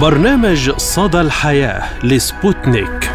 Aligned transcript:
برنامج 0.00 0.70
صدى 0.70 1.20
الحياة 1.20 1.82
لسبوتنيك. 2.04 3.10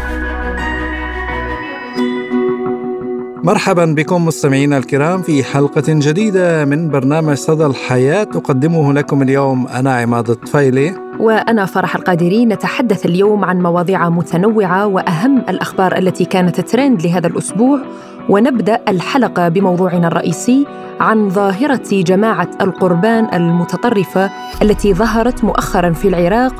مرحبا 3.44 3.84
بكم 3.84 4.26
مستمعينا 4.26 4.78
الكرام 4.78 5.22
في 5.22 5.44
حلقة 5.44 5.82
جديدة 5.88 6.64
من 6.64 6.90
برنامج 6.90 7.34
صدى 7.34 7.66
الحياة. 7.66 8.28
أقدمه 8.34 8.92
لكم 8.92 9.22
اليوم 9.22 9.66
أنا 9.66 9.94
عماد 9.94 10.30
الطفيلي. 10.30 10.94
وأنا 11.18 11.66
فرح 11.66 11.96
القادري 11.96 12.46
نتحدث 12.46 13.06
اليوم 13.06 13.44
عن 13.44 13.62
مواضيع 13.62 14.08
متنوعة 14.08 14.86
وأهم 14.86 15.38
الأخبار 15.48 15.98
التي 15.98 16.24
كانت 16.24 16.60
ترند 16.60 17.02
لهذا 17.06 17.26
الأسبوع. 17.26 17.80
ونبدأ 18.28 18.80
الحلقة 18.88 19.48
بموضوعنا 19.48 20.08
الرئيسي 20.08 20.66
عن 21.00 21.30
ظاهرة 21.30 21.82
جماعة 21.92 22.50
القربان 22.60 23.34
المتطرفة 23.34 24.30
التي 24.62 24.94
ظهرت 24.94 25.44
مؤخرا 25.44 25.92
في 25.92 26.08
العراق 26.08 26.54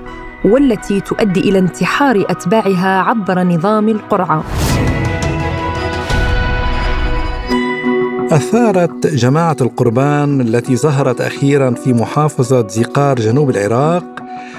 والتي 0.45 1.01
تؤدي 1.01 1.41
إلى 1.41 1.59
انتحار 1.59 2.25
أتباعها 2.29 3.01
عبر 3.01 3.43
نظام 3.43 3.89
القرعة. 3.89 4.45
أثارت 8.33 9.07
جماعة 9.07 9.57
القربان 9.61 10.41
التي 10.41 10.77
ظهرت 10.77 11.21
أخيرا 11.21 11.71
في 11.71 11.93
محافظة 11.93 12.69
زقار 12.69 13.17
جنوب 13.17 13.51
العراق 13.51 14.05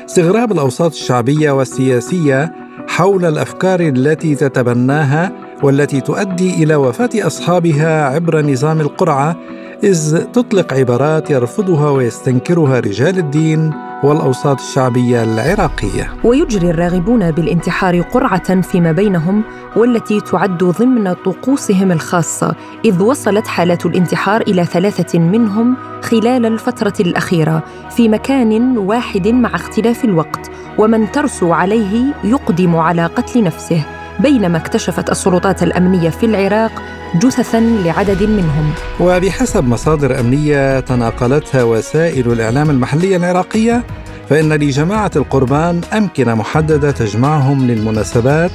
استغراب 0.06 0.52
الأوساط 0.52 0.92
الشعبية 0.92 1.52
والسياسية 1.52 2.54
حول 2.88 3.26
الأفكار 3.26 3.80
التي 3.80 4.36
تتبناها 4.36 5.32
والتي 5.64 6.02
تؤدي 6.02 6.64
إلى 6.64 6.76
وفاة 6.76 7.10
أصحابها 7.16 8.06
عبر 8.06 8.46
نظام 8.46 8.82
القرعة 8.82 9.36
إذ 9.84 10.24
تطلق 10.24 10.74
عبارات 10.74 11.30
يرفضها 11.30 11.90
ويستنكرها 11.90 12.80
رجال 12.80 13.18
الدين 13.18 13.74
والأوساط 14.04 14.60
الشعبية 14.60 15.24
العراقية. 15.24 16.14
ويجري 16.24 16.70
الراغبون 16.70 17.32
بالانتحار 17.32 18.02
قرعة 18.02 18.62
فيما 18.62 18.92
بينهم 18.92 19.44
والتي 19.76 20.22
تعد 20.22 20.64
ضمن 20.64 21.14
طقوسهم 21.14 21.92
الخاصة 21.92 22.56
إذ 22.86 23.04
وصلت 23.04 23.48
حالات 23.48 23.86
الانتحار 23.86 24.42
إلى 24.42 24.66
ثلاثة 24.66 25.20
منهم 25.20 25.78
خلال 26.02 26.46
الفترة 26.46 26.94
الأخيرة 27.00 27.64
في 27.90 28.10
مكان 28.10 28.78
واحد 28.78 29.28
مع 29.28 29.56
اختلاف 29.56 30.06
الوقت 30.06 30.52
ومن 30.78 31.12
ترسو 31.12 31.54
عليه 31.54 32.14
يقدم 32.24 32.76
على 32.76 33.06
قتل 33.06 33.44
نفسه. 33.44 34.01
بينما 34.20 34.58
اكتشفت 34.58 35.10
السلطات 35.10 35.64
الأمنية 35.64 36.10
في 36.10 36.26
العراق 36.26 36.72
جثثا 37.16 37.60
لعدد 37.60 38.24
منهم. 38.24 38.72
وبحسب 39.00 39.68
مصادر 39.68 40.20
أمنية 40.20 40.80
تناقلتها 40.80 41.64
وسائل 41.64 42.32
الإعلام 42.32 42.70
المحلية 42.70 43.18
العراقية 43.18 43.84
فإن 44.30 44.54
لجماعة 44.54 45.12
القربان 45.16 45.82
امكنه 45.94 46.36
محدده 46.36 46.92
تجمعهم 46.92 47.68
للمناسبات 47.68 48.52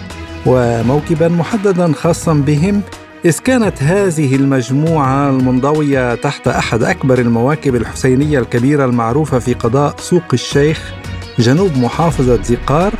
وموكبا 0.47 1.29
محددا 1.29 1.93
خاصا 1.93 2.35
بهم 2.35 2.83
إذ 3.25 3.39
كانت 3.39 3.83
هذه 3.83 4.37
المجموعة 4.37 5.31
المنضوية 5.31 6.15
تحت 6.15 6.49
أحد 6.49 6.83
أكبر 6.83 7.19
المواكب 7.19 7.75
الحسينية 7.75 8.39
الكبيرة 8.39 8.85
المعروفة 8.85 9.39
في 9.39 9.55
قضاء 9.55 9.95
سوق 9.99 10.23
الشيخ 10.33 10.93
جنوب 11.39 11.77
محافظة 11.77 12.43
زقار 12.43 12.93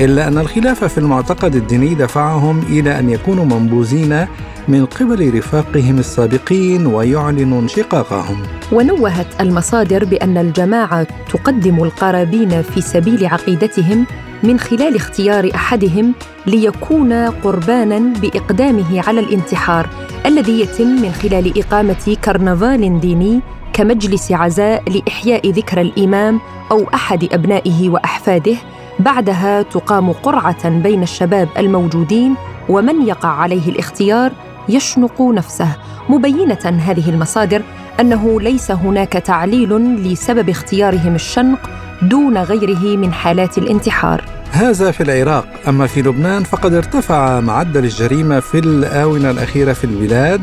إلا 0.00 0.28
أن 0.28 0.38
الخلاف 0.38 0.84
في 0.84 0.98
المعتقد 0.98 1.54
الديني 1.54 1.94
دفعهم 1.94 2.62
إلى 2.68 2.98
أن 2.98 3.10
يكونوا 3.10 3.44
منبوذين 3.44 4.26
من 4.68 4.86
قبل 4.86 5.34
رفاقهم 5.34 5.98
السابقين 5.98 6.86
ويعلنوا 6.86 7.60
انشقاقهم. 7.60 8.42
ونوهت 8.72 9.40
المصادر 9.40 10.04
بأن 10.04 10.38
الجماعة 10.38 11.06
تقدم 11.32 11.84
القرابين 11.84 12.62
في 12.62 12.80
سبيل 12.80 13.26
عقيدتهم 13.26 14.06
من 14.42 14.58
خلال 14.58 14.96
اختيار 14.96 15.50
أحدهم 15.54 16.14
ليكون 16.46 17.12
قربانا 17.12 17.98
بإقدامه 17.98 19.02
على 19.08 19.20
الانتحار 19.20 19.88
الذي 20.26 20.60
يتم 20.60 20.86
من 20.86 21.12
خلال 21.12 21.58
إقامة 21.58 22.16
كرنفال 22.24 23.00
ديني 23.00 23.40
كمجلس 23.72 24.32
عزاء 24.32 24.82
لإحياء 24.90 25.50
ذكرى 25.50 25.80
الإمام 25.80 26.40
أو 26.70 26.84
أحد 26.94 27.28
أبنائه 27.32 27.88
وأحفاده 27.88 28.56
بعدها 28.98 29.62
تقام 29.62 30.12
قرعة 30.12 30.68
بين 30.68 31.02
الشباب 31.02 31.48
الموجودين 31.58 32.34
ومن 32.68 33.06
يقع 33.06 33.28
عليه 33.28 33.68
الاختيار 33.68 34.32
يشنق 34.68 35.22
نفسه. 35.22 35.68
مبينة 36.08 36.80
هذه 36.86 37.10
المصادر 37.10 37.62
أنه 38.00 38.40
ليس 38.40 38.70
هناك 38.70 39.12
تعليل 39.12 39.76
لسبب 40.12 40.48
اختيارهم 40.48 41.14
الشنق 41.14 41.70
دون 42.02 42.38
غيره 42.38 42.96
من 42.96 43.12
حالات 43.12 43.58
الانتحار. 43.58 44.24
هذا 44.52 44.90
في 44.90 45.02
العراق 45.02 45.46
أما 45.68 45.86
في 45.86 46.02
لبنان 46.02 46.42
فقد 46.42 46.74
ارتفع 46.74 47.40
معدل 47.40 47.84
الجريمة 47.84 48.40
في 48.40 48.58
الآونة 48.58 49.30
الأخيرة 49.30 49.72
في 49.72 49.84
البلاد 49.84 50.40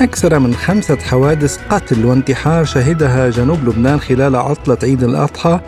أكثر 0.00 0.38
من 0.38 0.54
خمسة 0.54 0.96
حوادث 0.96 1.58
قتل 1.70 2.04
وانتحار 2.04 2.64
شهدها 2.64 3.30
جنوب 3.30 3.68
لبنان 3.68 4.00
خلال 4.00 4.36
عطلة 4.36 4.78
عيد 4.82 5.02
الأضحى 5.02 5.60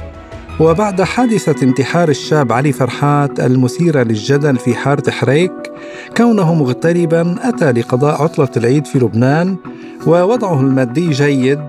وبعد 0.60 1.02
حادثة 1.02 1.62
انتحار 1.62 2.08
الشاب 2.08 2.52
علي 2.52 2.72
فرحات 2.72 3.40
المثيرة 3.40 4.02
للجدل 4.02 4.56
في 4.56 4.74
حارة 4.74 5.10
حريك 5.10 5.52
كونه 6.16 6.54
مغتربا 6.54 7.36
أتى 7.42 7.72
لقضاء 7.72 8.22
عطلة 8.22 8.48
العيد 8.56 8.86
في 8.86 8.98
لبنان 8.98 9.56
ووضعه 10.06 10.60
المادي 10.60 11.10
جيد. 11.10 11.60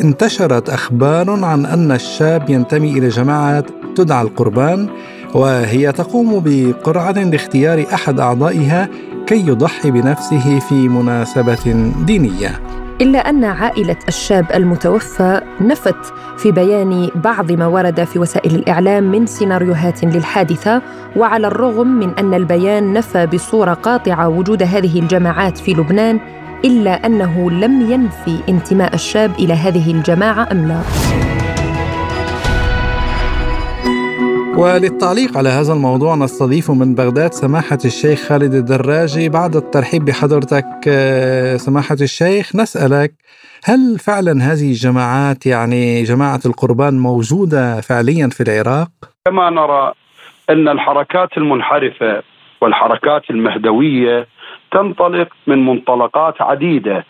انتشرت 0.00 0.70
أخبار 0.70 1.44
عن 1.44 1.66
أن 1.66 1.92
الشاب 1.92 2.50
ينتمي 2.50 2.98
إلى 2.98 3.08
جماعة 3.08 3.64
تدعى 3.96 4.22
القربان 4.22 4.88
وهي 5.34 5.92
تقوم 5.92 6.42
بقرعة 6.44 7.12
لاختيار 7.12 7.86
أحد 7.94 8.20
أعضائها 8.20 8.88
كي 9.26 9.48
يضحي 9.48 9.90
بنفسه 9.90 10.58
في 10.58 10.74
مناسبة 10.74 11.92
دينية. 12.06 12.60
إلا 13.00 13.18
أن 13.18 13.44
عائلة 13.44 13.96
الشاب 14.08 14.46
المتوفى 14.54 15.40
نفت 15.60 15.96
في 16.38 16.52
بيان 16.52 17.10
بعض 17.14 17.52
ما 17.52 17.66
ورد 17.66 18.04
في 18.04 18.18
وسائل 18.18 18.54
الإعلام 18.54 19.04
من 19.04 19.26
سيناريوهات 19.26 20.04
للحادثة 20.04 20.82
وعلى 21.16 21.46
الرغم 21.46 21.86
من 21.86 22.18
أن 22.18 22.34
البيان 22.34 22.92
نفى 22.92 23.26
بصورة 23.26 23.74
قاطعة 23.74 24.28
وجود 24.28 24.62
هذه 24.62 25.00
الجماعات 25.00 25.58
في 25.58 25.72
لبنان 25.72 26.20
إلا 26.64 27.06
أنه 27.06 27.50
لم 27.50 27.90
ينفي 27.90 28.40
انتماء 28.48 28.94
الشاب 28.94 29.30
إلى 29.38 29.54
هذه 29.54 29.90
الجماعة 29.90 30.48
أم 30.52 30.68
لا. 30.68 30.80
وللتعليق 34.58 35.38
على 35.38 35.48
هذا 35.48 35.72
الموضوع 35.72 36.14
نستضيف 36.14 36.70
من 36.70 36.94
بغداد 36.94 37.32
سماحة 37.32 37.78
الشيخ 37.84 38.18
خالد 38.28 38.54
الدراجي 38.54 39.28
بعد 39.28 39.56
الترحيب 39.56 40.04
بحضرتك 40.04 40.64
آه، 40.88 41.56
سماحة 41.56 41.96
الشيخ 42.00 42.56
نسألك 42.56 43.12
هل 43.64 43.98
فعلا 43.98 44.32
هذه 44.48 44.68
الجماعات 44.74 45.46
يعني 45.46 46.02
جماعة 46.02 46.40
القربان 46.46 46.98
موجودة 46.98 47.80
فعليا 47.80 48.28
في 48.36 48.40
العراق؟ 48.42 48.88
كما 49.26 49.50
نرى 49.50 49.92
أن 50.50 50.68
الحركات 50.68 51.28
المنحرفة 51.36 52.22
والحركات 52.60 53.30
المهدوية 53.30 54.26
تنطلق 54.72 55.28
من 55.46 55.66
منطلقات 55.66 56.42
عديدة 56.42 57.04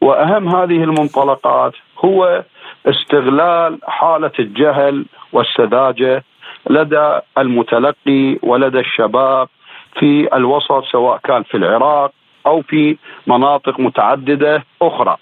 وأهم 0.00 0.48
هذه 0.48 0.84
المنطلقات 0.88 1.72
هو 2.04 2.44
استغلال 2.86 3.78
حالة 3.84 4.32
الجهل 4.38 5.06
والسذاجة 5.32 6.24
لدى 6.70 7.18
المتلقي 7.38 8.36
ولدى 8.42 8.78
الشباب 8.78 9.48
في 9.98 10.36
الوسط 10.36 10.84
سواء 10.84 11.18
كان 11.24 11.42
في 11.42 11.56
العراق 11.56 12.12
أو 12.46 12.62
في 12.62 12.96
مناطق 13.26 13.80
متعددة 13.80 14.64
أخرى. 14.82 15.16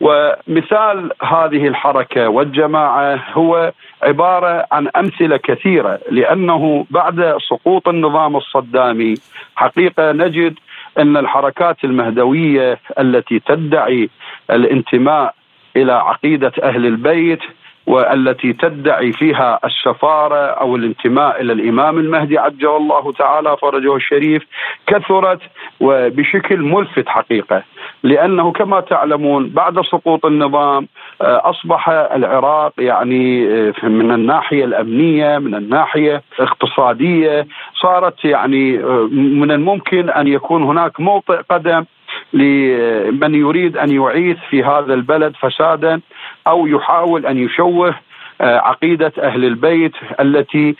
ومثال 0.00 1.10
هذه 1.22 1.68
الحركة 1.68 2.28
والجماعة 2.28 3.20
هو 3.32 3.72
عبارة 4.02 4.66
عن 4.72 4.88
أمثلة 4.96 5.36
كثيرة 5.36 5.98
لأنه 6.10 6.86
بعد 6.90 7.36
سقوط 7.50 7.88
النظام 7.88 8.36
الصدامي 8.36 9.14
حقيقة 9.56 10.12
نجد 10.12 10.54
أن 10.98 11.16
الحركات 11.16 11.84
المهدوية 11.84 12.78
التي 12.98 13.38
تدعي 13.38 14.08
الانتماء 14.50 15.34
إلى 15.76 15.92
عقيدة 15.92 16.52
أهل 16.62 16.86
البيت 16.86 17.40
والتي 17.86 18.52
تدعي 18.52 19.12
فيها 19.12 19.58
السفاره 19.64 20.46
أو 20.46 20.76
الانتماء 20.76 21.40
إلى 21.40 21.52
الإمام 21.52 21.98
المهدي 21.98 22.38
عجل 22.38 22.76
الله 22.76 23.12
تعالى 23.12 23.56
فرجه 23.62 23.96
الشريف 23.96 24.42
كثرت 24.86 25.40
وبشكل 25.80 26.58
ملفت 26.58 27.08
حقيقة. 27.08 27.62
لأنه 28.02 28.52
كما 28.52 28.80
تعلمون 28.80 29.48
بعد 29.48 29.80
سقوط 29.80 30.26
النظام 30.26 30.88
آه، 31.22 31.50
أصبح 31.50 31.88
العراق 31.88 32.72
يعني 32.78 33.48
آه، 33.48 33.86
من 33.86 34.10
الناحية 34.10 34.64
الأمنية 34.64 35.38
من 35.38 35.54
الناحية 35.54 36.22
الاقتصادية 36.38 37.46
صارت 37.82 38.24
يعني 38.24 38.84
آه، 38.84 39.08
من 39.12 39.50
الممكن 39.50 40.10
أن 40.10 40.26
يكون 40.26 40.62
هناك 40.62 41.00
موطئ 41.00 41.42
قدم 41.50 41.84
لمن 42.32 43.34
يريد 43.34 43.76
أن 43.76 43.92
يعيث 43.92 44.36
في 44.50 44.64
هذا 44.64 44.94
البلد 44.94 45.34
فسادا 45.36 46.00
أو 46.46 46.66
يحاول 46.66 47.26
أن 47.26 47.38
يشوه 47.38 47.94
عقيدة 48.40 49.12
أهل 49.18 49.44
البيت 49.44 49.92
التي 50.20 50.76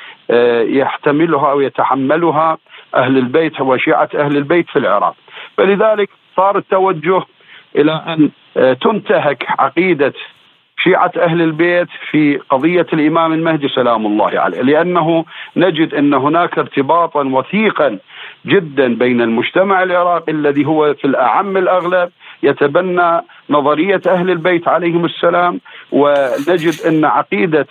يحتملها 0.79 1.51
أو 1.51 1.61
يتحملها 1.61 2.59
أهل 2.95 3.19
البيت 3.19 3.61
وشيعة 3.61 4.09
أهل 4.15 4.37
البيت 4.37 4.69
في 4.71 4.79
العراق. 4.79 5.15
فلذلك 5.57 6.11
صار 6.37 6.59
التوجه 6.59 7.23
إلى 7.77 7.93
أن 7.93 8.31
تنتهك 8.81 9.47
عقيدة 9.59 10.13
شيعة 10.79 11.13
أهل 11.17 11.43
البيت 11.43 11.89
في 12.11 12.37
قضية 12.51 12.87
الإمام 12.93 13.33
المهدي 13.33 13.69
سلام 13.69 14.07
الله 14.07 14.41
عليه 14.41 14.61
لأنه 14.63 15.25
نجد 15.57 15.95
أن 15.95 16.15
هناك 16.15 16.59
ارتباطا 16.59 17.25
وثيقا 17.25 17.99
جدا 18.47 18.95
بين 18.95 19.21
المجتمع 19.21 19.83
العراقي 19.83 20.33
الذي 20.33 20.67
هو 20.67 20.95
في 20.95 21.05
الأعم 21.05 21.57
الأغلب 21.57 22.11
يتبنى 22.43 23.21
نظرية 23.51 24.01
أهل 24.07 24.31
البيت 24.31 24.69
عليهم 24.69 25.05
السلام 25.05 25.61
ونجد 25.93 26.75
أن 26.87 27.05
عقيدة 27.05 27.67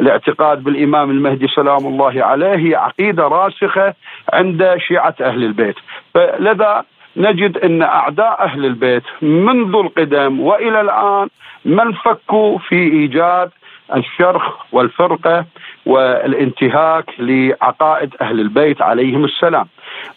الاعتقاد 0.00 0.64
بالإمام 0.64 1.10
المهدي 1.10 1.48
سلام 1.48 1.86
الله 1.86 2.24
عليه 2.24 2.54
هي 2.54 2.74
عقيدة 2.74 3.22
راسخة 3.22 3.94
عند 4.32 4.74
شيعة 4.78 5.14
أهل 5.20 5.44
البيت 5.44 5.76
فلذا 6.14 6.84
نجد 7.16 7.58
إن 7.58 7.82
أعداء 7.82 8.44
أهل 8.44 8.64
البيت 8.64 9.02
منذ 9.22 9.74
القدم 9.76 10.40
وإلى 10.40 10.80
الآن 10.80 11.28
ما 11.64 11.82
انفكوا 11.82 12.58
في 12.58 12.74
إيجاد 12.74 13.50
الشرخ 13.96 14.42
والفرقة 14.72 15.44
والانتهاك 15.86 17.04
لعقائد 17.18 18.14
أهل 18.20 18.40
البيت 18.40 18.82
عليهم 18.82 19.24
السلام. 19.24 19.66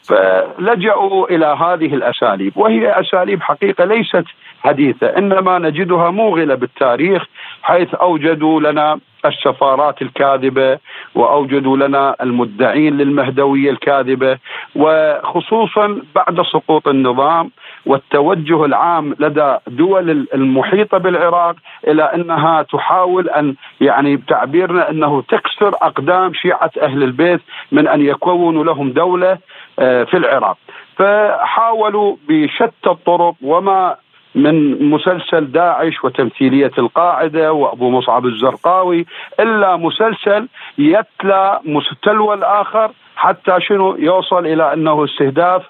فلجأوا 0.03 1.27
إلى 1.27 1.45
هذه 1.45 1.93
الأساليب 1.95 2.57
وهي 2.57 2.99
أساليب 2.99 3.41
حقيقة 3.41 3.85
ليست 3.85 4.25
حديثة 4.59 5.07
إنما 5.17 5.59
نجدها 5.59 6.09
موغلة 6.09 6.55
بالتاريخ 6.55 7.25
حيث 7.61 7.93
أوجدوا 7.95 8.59
لنا 8.59 8.99
السفارات 9.25 10.01
الكاذبة 10.01 10.79
وأوجدوا 11.15 11.77
لنا 11.77 12.15
المدعين 12.21 12.97
للمهدوية 12.97 13.71
الكاذبة 13.71 14.37
وخصوصا 14.75 16.01
بعد 16.15 16.41
سقوط 16.41 16.87
النظام 16.87 17.51
والتوجه 17.85 18.65
العام 18.65 19.15
لدى 19.19 19.57
دول 19.67 20.27
المحيطة 20.33 20.97
بالعراق 20.97 21.55
إلى 21.87 22.03
أنها 22.03 22.61
تحاول 22.61 23.29
أن 23.29 23.55
يعني 23.81 24.15
بتعبيرنا 24.15 24.89
أنه 24.89 25.21
تكسر 25.21 25.75
أقدام 25.81 26.33
شيعة 26.33 26.71
أهل 26.81 27.03
البيت 27.03 27.41
من 27.71 27.87
أن 27.87 28.01
يكونوا 28.01 28.63
لهم 28.63 28.91
دولة 28.91 29.37
آه، 29.79 30.03
في 30.03 30.17
العراق. 30.17 30.57
فحاولوا 30.97 32.15
بشتى 32.29 32.89
الطرق 32.89 33.35
وما 33.41 33.95
من 34.35 34.89
مسلسل 34.89 35.51
داعش 35.51 36.03
وتمثيلية 36.03 36.71
القاعدة 36.77 37.53
وأبو 37.53 37.89
مصعب 37.89 38.25
الزرقاوي 38.25 39.05
إلا 39.39 39.75
مسلسل 39.75 40.47
يتلى 40.77 41.59
تلو 42.03 42.33
الآخر 42.33 42.91
حتى 43.15 43.61
شنو 43.61 43.95
يوصل 43.95 44.45
إلى 44.45 44.73
أنه 44.73 45.05
استهداف 45.05 45.63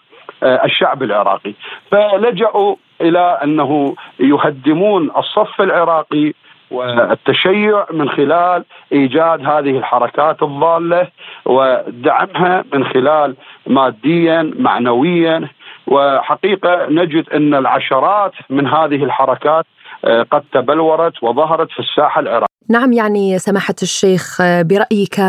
الشعب 0.44 1.04
العراقي 1.04 1.54
فلجأوا 1.92 2.76
إلى 3.02 3.40
أنه 3.44 3.96
يهدمون 4.20 5.12
الصف 5.18 5.62
العراقي 5.62 6.34
والتشيع 6.72 7.86
من 7.92 8.10
خلال 8.10 8.66
إيجاد 8.92 9.46
هذه 9.46 9.78
الحركات 9.78 10.44
الضالة 10.44 11.08
ودعمها 11.46 12.64
من 12.74 12.86
خلال 12.86 13.36
ماديا 13.68 14.52
معنويا 14.60 15.48
وحقيقة 15.88 16.86
نجد 16.90 17.30
أن 17.30 17.54
العشرات 17.54 18.34
من 18.50 18.68
هذه 18.68 19.04
الحركات 19.04 19.66
آه، 20.06 20.24
قد 20.32 20.44
تبلورت 20.52 21.24
وظهرت 21.24 21.72
في 21.72 21.80
الساحة 21.80 22.22
العراقية. 22.22 22.55
نعم 22.70 22.94
يعني 22.94 23.40
سماحة 23.40 23.76
الشيخ 23.82 24.42
برأيك 24.42 25.20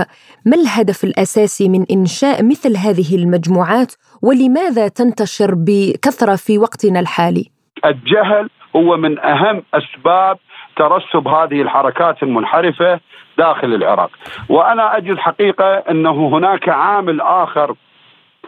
ما 0.46 0.56
الهدف 0.56 1.04
الأساسي 1.04 1.68
من 1.68 1.84
إنشاء 1.90 2.44
مثل 2.44 2.76
هذه 2.76 3.16
المجموعات 3.16 3.92
ولماذا 4.22 4.88
تنتشر 4.88 5.54
بكثرة 5.54 6.36
في 6.36 6.58
وقتنا 6.58 7.00
الحالي؟ 7.00 7.50
الجهل 7.84 8.50
هو 8.76 8.96
من 8.96 9.18
أهم 9.18 9.62
أسباب 9.74 10.38
ترسب 10.76 11.28
هذه 11.28 11.62
الحركات 11.62 12.22
المنحرفة 12.22 13.00
داخل 13.38 13.74
العراق، 13.74 14.10
وأنا 14.48 14.96
أجد 14.96 15.16
حقيقه 15.18 15.74
أنه 15.90 16.28
هناك 16.28 16.68
عامل 16.68 17.20
آخر 17.20 17.74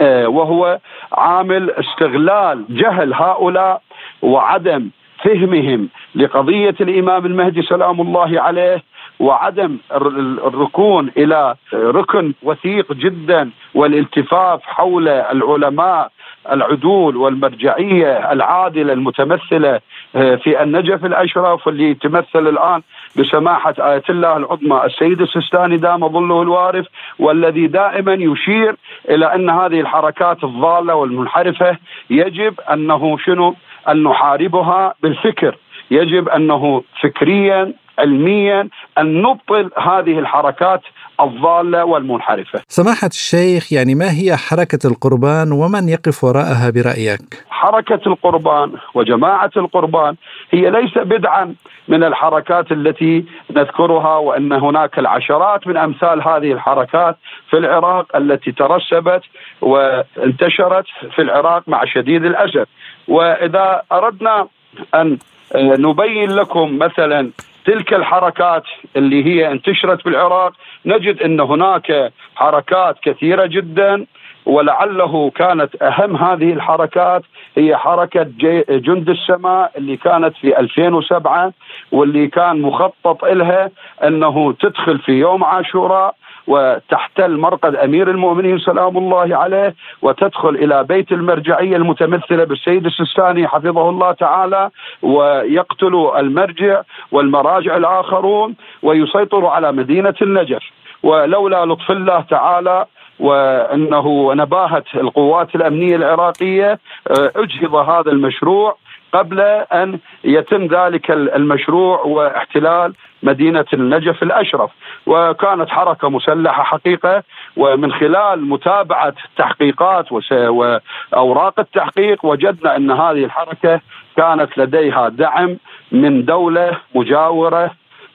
آه، 0.00 0.28
وهو 0.28 0.78
عامل 1.12 1.70
استغلال 1.70 2.64
جهل 2.70 3.14
هؤلاء 3.14 3.82
وعدم 4.22 4.90
فهمهم 5.24 5.88
لقضية 6.14 6.74
الإمام 6.80 7.26
المهدي 7.26 7.62
سلام 7.62 8.00
الله 8.00 8.40
عليه 8.40 8.82
وعدم 9.20 9.76
الركون 9.92 11.10
إلى 11.16 11.54
ركن 11.74 12.32
وثيق 12.42 12.92
جدا 12.92 13.50
والالتفاف 13.74 14.62
حول 14.62 15.08
العلماء 15.08 16.10
العدول 16.52 17.16
والمرجعية 17.16 18.32
العادلة 18.32 18.92
المتمثلة 18.92 19.80
آه، 20.16 20.34
في 20.34 20.62
النجف 20.62 21.04
الأشرف 21.04 21.66
واللي 21.66 21.94
تمثل 21.94 22.48
الآن 22.48 22.82
بسماحة 23.16 23.74
آية 23.78 24.02
الله 24.10 24.36
العظمى 24.36 24.82
السيد 24.84 25.20
السيستاني 25.20 25.76
دام 25.76 26.08
ظله 26.08 26.42
الوارف 26.42 26.86
والذي 27.18 27.66
دائما 27.66 28.14
يشير 28.14 28.76
إلى 29.08 29.34
أن 29.34 29.50
هذه 29.50 29.80
الحركات 29.80 30.44
الضالة 30.44 30.94
والمنحرفة 30.94 31.76
يجب 32.10 32.60
أنه 32.72 33.18
شنو؟ 33.18 33.54
أن 33.88 34.02
نحاربها 34.02 34.94
بالفكر 35.02 35.58
يجب 35.90 36.28
أنه 36.28 36.82
فكريا 37.02 37.72
علميا 37.98 38.68
أن 38.98 39.22
نبطل 39.22 39.70
هذه 39.78 40.18
الحركات 40.18 40.80
الضالة 41.20 41.84
والمنحرفة. 41.84 42.62
سماحة 42.68 43.06
الشيخ 43.06 43.72
يعني 43.72 43.94
ما 43.94 44.10
هي 44.10 44.36
حركة 44.36 44.86
القربان 44.86 45.52
ومن 45.52 45.88
يقف 45.88 46.24
وراءها 46.24 46.70
برأيك؟ 46.70 47.44
حركة 47.50 48.00
القربان 48.06 48.72
وجماعة 48.94 49.50
القربان 49.56 50.14
هي 50.50 50.70
ليس 50.70 50.98
بدعا 50.98 51.54
من 51.88 52.04
الحركات 52.04 52.72
التي 52.72 53.24
نذكرها 53.50 54.16
وأن 54.16 54.52
هناك 54.52 54.98
العشرات 54.98 55.66
من 55.66 55.76
أمثال 55.76 56.22
هذه 56.22 56.52
الحركات 56.52 57.16
في 57.50 57.58
العراق 57.58 58.16
التي 58.16 58.52
ترسبت 58.52 59.22
وانتشرت 59.60 60.84
في 61.14 61.22
العراق 61.22 61.62
مع 61.66 61.84
شديد 61.84 62.24
الاسف 62.24 62.68
وإذا 63.08 63.82
أردنا 63.92 64.46
أن 64.94 65.18
نبين 65.56 66.30
لكم 66.30 66.78
مثلا 66.78 67.30
تلك 67.64 67.94
الحركات 67.94 68.62
اللي 68.96 69.24
هي 69.24 69.52
انتشرت 69.52 70.02
في 70.02 70.08
العراق 70.08 70.52
نجد 70.86 71.22
إن 71.22 71.40
هناك 71.40 72.12
حركات 72.36 72.96
كثيرة 73.02 73.46
جدا 73.46 74.06
ولعله 74.46 75.30
كانت 75.30 75.82
أهم 75.82 76.16
هذه 76.16 76.52
الحركات 76.52 77.22
هي 77.56 77.76
حركة 77.76 78.26
جند 78.70 79.08
السماء 79.08 79.72
اللي 79.76 79.96
كانت 79.96 80.36
في 80.36 80.58
2007 80.60 81.52
واللي 81.92 82.28
كان 82.28 82.60
مخطط 82.62 83.24
لها 83.24 83.70
إنه 84.04 84.52
تدخل 84.52 84.98
في 84.98 85.12
يوم 85.12 85.44
عاشوراء. 85.44 86.14
وتحتل 86.48 87.36
مرقد 87.36 87.76
أمير 87.76 88.10
المؤمنين 88.10 88.58
سلام 88.58 88.98
الله 88.98 89.36
عليه 89.36 89.74
وتدخل 90.02 90.48
إلى 90.48 90.84
بيت 90.84 91.12
المرجعية 91.12 91.76
المتمثلة 91.76 92.44
بالسيد 92.44 92.86
السيستاني 92.86 93.48
حفظه 93.48 93.90
الله 93.90 94.12
تعالى 94.12 94.70
ويقتل 95.02 96.10
المرجع 96.16 96.82
والمراجع 97.12 97.76
الآخرون 97.76 98.54
ويسيطر 98.82 99.46
على 99.46 99.72
مدينة 99.72 100.14
النجف 100.22 100.62
ولولا 101.02 101.64
لطف 101.66 101.90
الله 101.90 102.20
تعالى 102.20 102.86
وأنه 103.20 104.34
نباهة 104.34 104.84
القوات 104.94 105.54
الأمنية 105.54 105.96
العراقية 105.96 106.78
آه، 107.10 107.32
أجهض 107.36 107.74
هذا 107.74 108.10
المشروع 108.10 108.76
قبل 109.12 109.40
أن 109.72 109.98
يتم 110.24 110.66
ذلك 110.66 111.10
المشروع 111.10 112.00
واحتلال 112.00 112.94
مدينة 113.22 113.64
النجف 113.72 114.22
الأشرف 114.22 114.70
وكانت 115.06 115.68
حركة 115.68 116.08
مسلحة 116.08 116.62
حقيقة 116.62 117.22
ومن 117.56 117.92
خلال 117.92 118.48
متابعة 118.48 119.14
التحقيقات 119.24 120.06
وأوراق 120.32 121.60
التحقيق 121.60 122.24
وجدنا 122.24 122.76
أن 122.76 122.90
هذه 122.90 123.24
الحركة 123.24 123.80
كانت 124.16 124.58
لديها 124.58 125.08
دعم 125.08 125.56
من 125.92 126.24
دولة 126.24 126.78
مجاورة 126.94 127.70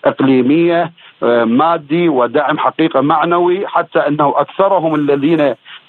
إقليمية 0.06 0.92
آه، 1.24 1.44
مادي 1.44 2.10
ودعم 2.10 2.60
حقيقة 2.60 3.02
معنوي 3.02 3.68
حتى 3.68 4.00
أنه 4.00 4.34
أكثرهم 4.38 4.96
الذين 4.96 5.42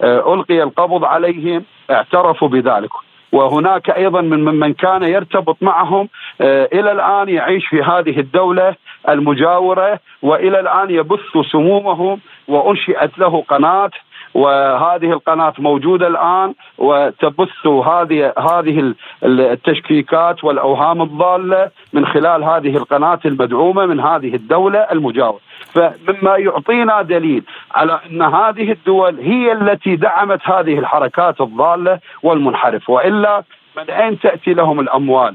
آه، 0.03 0.35
ألقي 0.35 0.63
القبض 0.63 1.05
عليهم 1.05 1.65
اعترفوا 1.91 2.49
بذلك. 2.49 2.91
وهناك 3.35 3.91
أيضا 3.91 4.21
من 4.21 4.45
من 4.45 4.73
كان 4.75 5.03
يرتبط 5.03 5.57
معهم 5.63 6.09
آه، 6.41 6.69
إلى 6.73 6.93
الآن 6.93 7.29
يعيش 7.29 7.67
في 7.67 7.83
هذه 7.83 8.19
الدولة 8.21 8.77
المجاورة 9.09 10.01
وإلى 10.23 10.61
الآن 10.61 10.91
يبث 10.91 11.39
سمومهم 11.53 12.21
وأنشئت 12.49 13.19
له 13.19 13.45
قناة 13.49 13.91
وهذه 14.35 15.13
القناة 15.13 15.55
موجودة 15.59 16.07
الآن 16.07 16.55
وتبث 16.79 17.67
هذه 17.67 18.33
هذه 18.39 18.95
التشكيكات 19.25 20.45
والأوهام 20.45 21.03
الضالة 21.03 21.71
من 21.93 22.07
خلال 22.07 22.45
هذه 22.45 22.77
القناة 22.77 23.21
المدعومة 23.25 23.87
من 23.87 24.01
هذه 24.01 24.35
الدولة 24.35 24.79
المجاورة 24.79 25.41
فمما 25.75 26.37
يعطينا 26.37 27.03
دليل 27.03 27.45
على 27.75 28.01
أن 28.11 28.23
هذه 28.23 28.73
الدول 28.73 29.21
هي 29.21 29.53
التي 29.53 29.97
دعمت 29.97 30.41
هذه 30.45 30.79
الحركات 30.79 31.41
الضالة 31.41 31.99
والمنحرفة 32.23 32.93
وإلا 32.93 33.43
من 33.77 33.91
أين 33.91 34.19
تأتي 34.19 34.55
لهم 34.55 34.81
الأموال؟ 34.81 35.35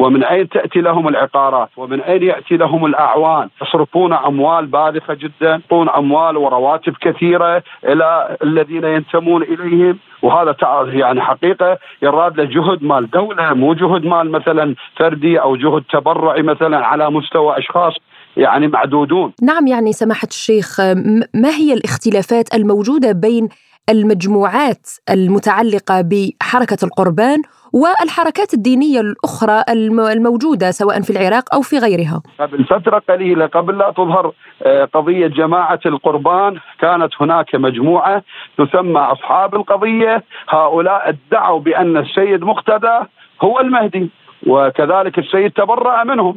ومن 0.00 0.24
أين 0.24 0.48
تأتي 0.48 0.80
لهم 0.80 1.08
العقارات؟ 1.08 1.68
ومن 1.76 2.00
أين 2.00 2.22
يأتي 2.22 2.56
لهم 2.56 2.86
الأعوان؟ 2.86 3.48
يصرفون 3.62 4.12
أموال 4.12 4.66
بالغه 4.66 5.14
جدا، 5.14 5.50
يعطون 5.50 5.88
أموال 5.88 6.36
ورواتب 6.36 6.94
كثيرة 7.00 7.62
إلى 7.84 8.36
الذين 8.42 8.84
ينتمون 8.84 9.42
إليهم، 9.42 9.98
وهذا 10.22 10.56
يعني 10.86 11.20
حقيقة 11.20 11.78
يراد 12.02 12.40
له 12.40 12.44
جهد 12.44 12.82
مال 12.82 13.10
دولة 13.10 13.54
مو 13.54 13.74
جهد 13.74 14.04
مال 14.04 14.30
مثلا 14.30 14.74
فردي 14.96 15.40
أو 15.40 15.56
جهد 15.56 15.82
تبرعي 15.92 16.42
مثلا 16.42 16.86
على 16.86 17.10
مستوى 17.10 17.58
أشخاص 17.58 17.94
يعني 18.36 18.68
معدودون. 18.68 19.32
نعم 19.42 19.66
يعني 19.66 19.92
سماحة 19.92 20.28
الشيخ 20.28 20.80
ما 21.34 21.48
هي 21.48 21.72
الاختلافات 21.72 22.54
الموجودة 22.54 23.12
بين 23.12 23.48
المجموعات 23.90 24.86
المتعلقة 25.10 26.00
بحركة 26.00 26.76
القربان 26.82 27.42
والحركات 27.72 28.54
الدينية 28.54 29.00
الأخرى 29.00 29.62
الموجودة 30.12 30.70
سواء 30.70 31.00
في 31.00 31.10
العراق 31.10 31.54
أو 31.54 31.60
في 31.60 31.78
غيرها. 31.78 32.22
قبل 32.40 32.64
فترة 32.64 33.02
قليلة 33.08 33.46
قبل 33.46 33.78
لا 33.78 33.90
تظهر 33.90 34.32
آه، 34.62 34.84
قضية 34.84 35.26
جماعة 35.26 35.80
القربان 35.86 36.58
كانت 36.80 37.12
هناك 37.20 37.54
مجموعة 37.54 38.22
تسمى 38.58 39.00
أصحاب 39.00 39.54
القضية 39.54 40.24
هؤلاء 40.48 41.08
ادعوا 41.08 41.60
بأن 41.60 41.96
السيد 41.96 42.44
مقتدى 42.44 42.98
هو 43.42 43.60
المهدي 43.60 44.10
وكذلك 44.46 45.18
السيد 45.18 45.50
تبرأ 45.50 46.04
منهم 46.04 46.36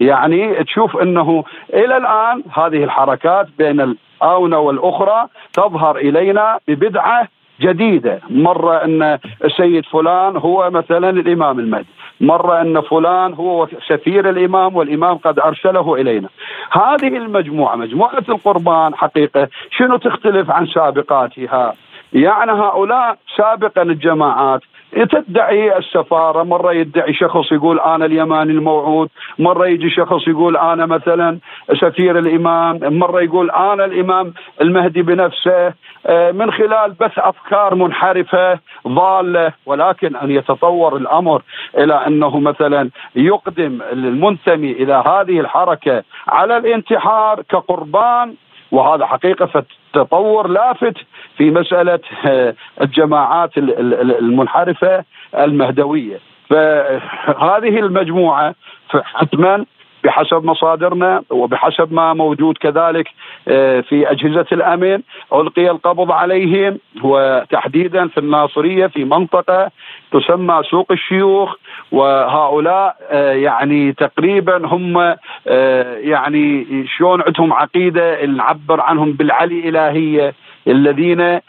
يعني 0.00 0.64
تشوف 0.64 0.96
أنه 0.96 1.44
إلى 1.74 1.96
الآن 1.96 2.42
هذه 2.56 2.84
الحركات 2.84 3.46
بين 3.58 3.80
الآونة 3.80 4.58
والأخرى 4.58 5.26
تظهر 5.52 5.96
إلينا 5.96 6.58
ببدعة 6.68 7.28
جديدة، 7.62 8.20
مرة 8.30 8.84
أن 8.84 9.18
السيد 9.44 9.84
فلان 9.84 10.36
هو 10.36 10.70
مثلا 10.70 11.10
الإمام 11.10 11.58
المهدي، 11.58 11.86
مرة 12.20 12.60
أن 12.60 12.80
فلان 12.80 13.34
هو 13.34 13.68
سفير 13.88 14.30
الإمام 14.30 14.76
والإمام 14.76 15.16
قد 15.16 15.38
أرسله 15.38 15.94
إلينا. 15.94 16.28
هذه 16.72 17.16
المجموعة 17.16 17.76
مجموعة 17.76 18.24
القربان 18.28 18.94
حقيقة 18.94 19.48
شنو 19.70 19.96
تختلف 19.96 20.50
عن 20.50 20.66
سابقاتها؟ 20.66 21.74
يعني 22.12 22.52
هؤلاء 22.52 23.16
سابقا 23.36 23.82
الجماعات 23.82 24.60
تدعي 24.92 25.78
السفارة 25.78 26.42
مرة 26.42 26.72
يدعي 26.72 27.14
شخص 27.14 27.52
يقول 27.52 27.80
أنا 27.80 28.04
اليماني 28.04 28.52
الموعود 28.52 29.08
مرة 29.38 29.66
يجي 29.66 29.90
شخص 29.90 30.28
يقول 30.28 30.56
أنا 30.56 30.86
مثلا 30.86 31.38
سفير 31.80 32.18
الإمام 32.18 32.78
مرة 32.82 33.20
يقول 33.22 33.50
أنا 33.50 33.84
الإمام 33.84 34.32
المهدي 34.60 35.02
بنفسه 35.02 35.72
من 36.10 36.52
خلال 36.52 36.92
بث 37.00 37.18
أفكار 37.18 37.74
منحرفة 37.74 38.58
ضالة 38.88 39.52
ولكن 39.66 40.16
أن 40.16 40.30
يتطور 40.30 40.96
الأمر 40.96 41.42
إلى 41.78 41.94
أنه 42.06 42.40
مثلا 42.40 42.90
يقدم 43.16 43.78
المنتمي 43.92 44.72
إلى 44.72 44.94
هذه 45.06 45.40
الحركة 45.40 46.02
على 46.28 46.56
الانتحار 46.56 47.42
كقربان 47.42 48.34
وهذا 48.72 49.06
حقيقة 49.06 49.64
تطور 49.92 50.48
لافت 50.48 50.96
في 51.36 51.50
مسألة 51.50 52.00
آه، 52.26 52.54
الجماعات 52.80 53.50
المنحرفة 53.58 55.04
المهدوية. 55.38 56.18
فهذه 56.50 57.78
المجموعة 57.78 58.54
حتما 58.88 59.64
بحسب 60.04 60.44
مصادرنا 60.44 61.22
وبحسب 61.30 61.92
ما 61.92 62.14
موجود 62.14 62.58
كذلك 62.58 63.08
آه، 63.48 63.80
في 63.80 64.10
أجهزة 64.10 64.46
الامن 64.52 65.00
ألقي 65.34 65.70
القبض 65.70 66.12
عليهم 66.12 66.78
وتحديدا 67.02 68.08
في 68.08 68.18
الناصرية 68.18 68.86
في 68.86 69.04
منطقة 69.04 69.70
تسمى 70.12 70.62
سوق 70.70 70.92
الشيوخ 70.92 71.54
وهؤلاء 71.92 72.96
آه، 73.10 73.32
يعني 73.32 73.92
تقريبا 73.92 74.66
هم 74.66 75.16
آه، 75.46 75.96
يعني 75.96 76.66
شلون 76.86 77.22
عندهم 77.22 77.52
عقيدة 77.52 78.26
نعبر 78.26 78.80
عنهم 78.80 79.12
بالعلي 79.12 79.68
الهيه 79.68 80.34
الذين 80.66 81.40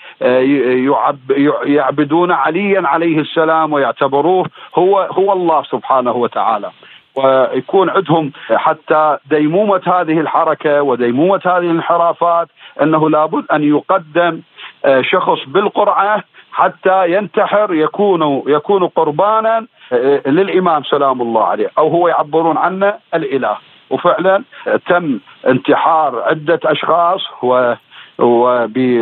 يعبدون 1.66 2.32
عليا 2.32 2.88
عليه 2.88 3.20
السلام 3.20 3.74
ويعتبروه 3.74 4.46
هو 4.76 5.00
هو 5.00 5.34
الله 5.34 5.64
سبحانه 5.64 6.12
وتعالى. 6.12 6.72
ويكون 7.16 7.90
عندهم 7.90 8.32
حتى 8.50 9.18
ديمومة 9.30 9.82
هذه 9.86 10.20
الحركة 10.20 10.82
وديمومة 10.82 11.42
هذه 11.46 11.58
الانحرافات 11.58 12.48
أنه 12.82 13.10
لابد 13.10 13.46
أن 13.52 13.64
يقدم 13.64 14.42
آه، 14.86 15.02
شخص 15.02 15.40
بالقرعة 15.48 16.24
حتى 16.52 17.12
ينتحر 17.12 17.74
يكون 17.74 18.44
يكون 18.48 18.88
قربانا 18.88 19.68
آه، 19.94 20.22
للإمام 20.26 20.84
سلام 20.84 21.22
الله 21.22 21.44
عليه 21.44 21.70
أو 21.78 21.88
هو 21.88 22.08
يعبرون 22.08 22.58
عنه 22.58 22.94
الإله. 23.14 23.58
وفعلا 23.90 24.44
تم 24.90 25.20
انتحار 25.48 26.24
عدة 26.24 26.60
أشخاص 26.66 27.22
و 27.44 27.74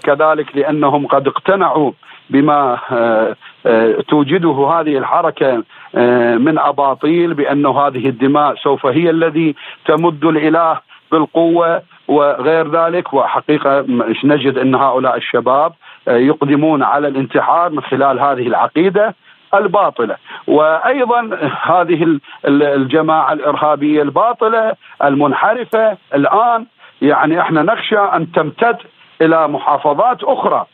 كذلك 0.03 0.55
لأنهم 0.55 1.07
قد 1.07 1.27
اقتنعوا 1.27 1.91
بما 2.31 2.77
آه، 2.91 3.35
آه، 3.65 3.95
توجده 4.07 4.69
هذه 4.69 4.97
الحركة 4.97 5.63
آه، 5.95 6.35
من 6.35 6.59
أباطيل 6.59 7.33
بانه 7.33 7.79
هذه 7.79 8.09
الدماء 8.09 8.55
سوف 8.55 8.85
هي 8.85 9.09
الذي 9.09 9.55
تمد 9.85 10.25
الإله 10.25 10.79
بالقوة 11.11 11.81
وغير 12.07 12.71
ذلك. 12.71 13.13
وحقيقة 13.13 13.85
نجد 14.23 14.57
أن 14.57 14.75
هؤلاء 14.75 15.17
الشباب 15.17 15.73
يقدمون 16.07 16.83
على 16.83 17.07
الانتحار 17.07 17.69
من 17.69 17.81
خلال 17.81 18.19
هذه 18.19 18.47
العقيدة 18.47 19.15
الباطلة. 19.53 20.15
وأيضا 20.47 21.37
هذه 21.61 22.19
الجماعة 22.45 23.33
الإرهابية 23.33 24.01
الباطلة 24.01 24.73
المنحرفة 25.03 25.97
الآن 26.15 26.65
يعني 27.01 27.39
إحنا 27.41 27.61
نخشى 27.61 27.99
أن 27.99 28.31
تمتد 28.31 28.77
إلى 29.21 29.47
محافظات 29.47 30.23
أخرى 30.23 30.65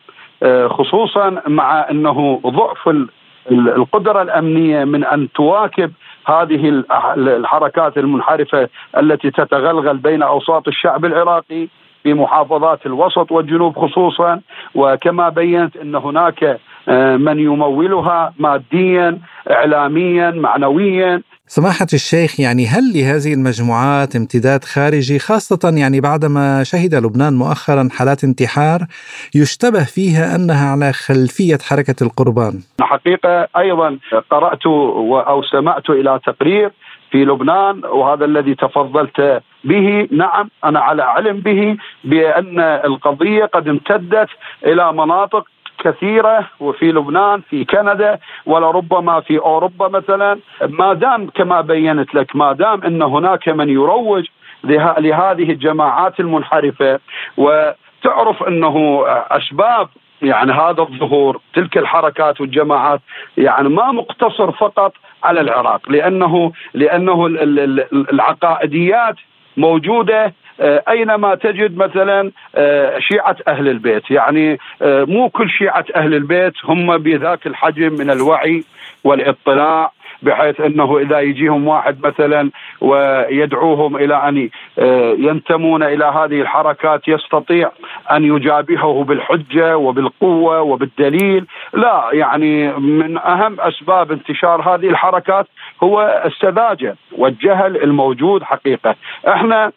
آه، 0.44 0.68
خصوصا 0.68 1.42
مع 1.48 1.90
أنه 1.92 2.42
ضعف 2.46 2.90
القدرة 3.52 4.22
الأمنية 4.22 4.84
من 4.84 5.04
أن 5.04 5.32
تواكب 5.32 5.92
هذه 6.26 6.84
الحركات 7.18 7.98
المنحرفة 7.98 8.70
التي 8.98 9.32
تتغلغل 9.32 9.98
بين 9.98 10.24
أوساط 10.24 10.68
الشعب 10.68 11.06
العراقي 11.06 11.68
في 12.04 12.14
محافظات 12.14 12.86
الوسط 12.86 13.32
والجنوب 13.32 13.78
خصوصا 13.78 14.42
وكما 14.76 15.30
بينت 15.30 15.78
أن 15.78 15.96
هناك 15.96 16.60
من 17.18 17.40
يمولها 17.40 18.34
ماديا 18.40 19.20
اعلاميا 19.52 20.32
معنويا. 20.32 21.22
سماحة 21.50 21.88
الشيخ 21.94 22.40
يعني 22.40 22.68
هل 22.68 22.84
لهذه 22.96 23.34
المجموعات 23.34 24.16
امتداد 24.16 24.64
خارجي 24.64 25.20
خاصة 25.20 25.74
يعني 25.78 26.02
بعدما 26.02 26.64
شهد 26.64 26.96
لبنان 26.96 27.34
مؤخرا 27.34 27.90
حالات 27.92 28.24
انتحار 28.24 28.80
يشتبه 29.36 29.84
فيها 29.84 30.36
أنها 30.36 30.72
على 30.72 30.94
خلفية 30.94 31.58
حركة 31.70 31.96
القربان؟ 32.02 32.54
حقيقة 32.82 33.48
أيضا 33.58 33.98
قرأت 34.30 34.66
أو 35.28 35.44
سمعت 35.44 35.90
إلى 35.90 36.20
تقرير 36.26 36.72
في 37.12 37.26
لبنان 37.26 37.86
وهذا 37.86 38.26
الذي 38.26 38.56
تفضلت 38.56 39.42
به. 39.64 40.08
نعم 40.12 40.50
أنا 40.66 40.80
على 40.80 41.04
علم 41.04 41.40
به 41.40 41.78
بأن 42.04 42.60
القضية 42.60 43.46
قد 43.46 43.68
امتدت 43.68 44.30
إلى 44.66 44.94
مناطق 44.94 45.48
كثيرة 45.92 46.48
وفي 46.60 46.92
لبنان 46.92 47.42
في 47.42 47.66
كندا 47.66 48.20
ولربما 48.46 49.20
في 49.20 49.40
أوروبا 49.40 49.88
مثلا. 49.88 50.40
ما 50.62 50.94
دام 50.94 51.30
كما 51.30 51.62
بينت 51.62 52.16
لك 52.16 52.36
ما 52.36 52.54
دام 52.54 52.84
إن 52.84 53.02
هناك 53.02 53.50
من 53.50 53.70
يروج 53.70 54.26
لهذه 54.64 55.52
الجماعات 55.52 56.20
المنحرفة 56.20 57.00
وتعرف 57.38 58.44
إنه 58.44 59.04
أسباب 59.08 59.90
يعني 60.22 60.52
هذا 60.52 60.82
الظهور 60.82 61.40
تلك 61.54 61.78
الحركات 61.78 62.42
والجماعات 62.42 63.02
يعني 63.38 63.70
ما 63.70 63.92
مقتصر 63.92 64.52
فقط 64.52 64.94
على 65.24 65.42
العراق 65.42 65.90
لأنه 65.90 66.52
لأنه 66.74 67.26
العقائديات 67.92 69.16
موجودة 69.58 70.34
أينما 70.60 71.36
تجد 71.36 71.78
مثلا 71.78 72.32
آه، 72.56 73.00
شيعة 73.00 73.36
أهل 73.48 73.68
البيت 73.68 74.12
يعني 74.12 74.60
آه، 74.82 75.04
مو 75.04 75.30
كل 75.30 75.50
شيعة 75.50 75.86
أهل 75.96 76.14
البيت 76.14 76.54
هم 76.64 76.98
بذاك 76.98 77.48
الحجم 77.48 77.94
من 77.94 78.10
الوعي 78.10 78.64
والاطلاع 79.04 79.92
بحيث 80.22 80.62
أنه 80.62 80.98
إذا 80.98 81.20
يجيهم 81.20 81.68
واحد 81.68 82.08
مثلا 82.08 82.50
ويدعوهم 82.82 83.96
إلى 83.96 84.16
أن 84.16 84.50
آه، 84.80 85.16
ينتمون 85.20 85.84
إلى 85.84 86.06
هذه 86.06 86.42
الحركات 86.42 87.08
يستطيع 87.08 87.72
أن 88.12 88.24
يجابهه 88.24 89.04
بالحجة 89.04 89.78
وبالقوة 89.78 90.62
وبالدليل. 90.62 91.46
لا 91.74 92.10
يعني 92.14 92.72
من 92.72 93.18
أهم 93.18 93.60
أسباب 93.60 94.12
انتشار 94.12 94.62
هذه 94.62 94.90
الحركات 94.90 95.48
هو 95.84 96.24
السذاجة 96.26 96.96
والجهل 97.18 97.84
الموجود 97.84 98.44
حقيقة. 98.44 98.96
إحنا 99.28 99.72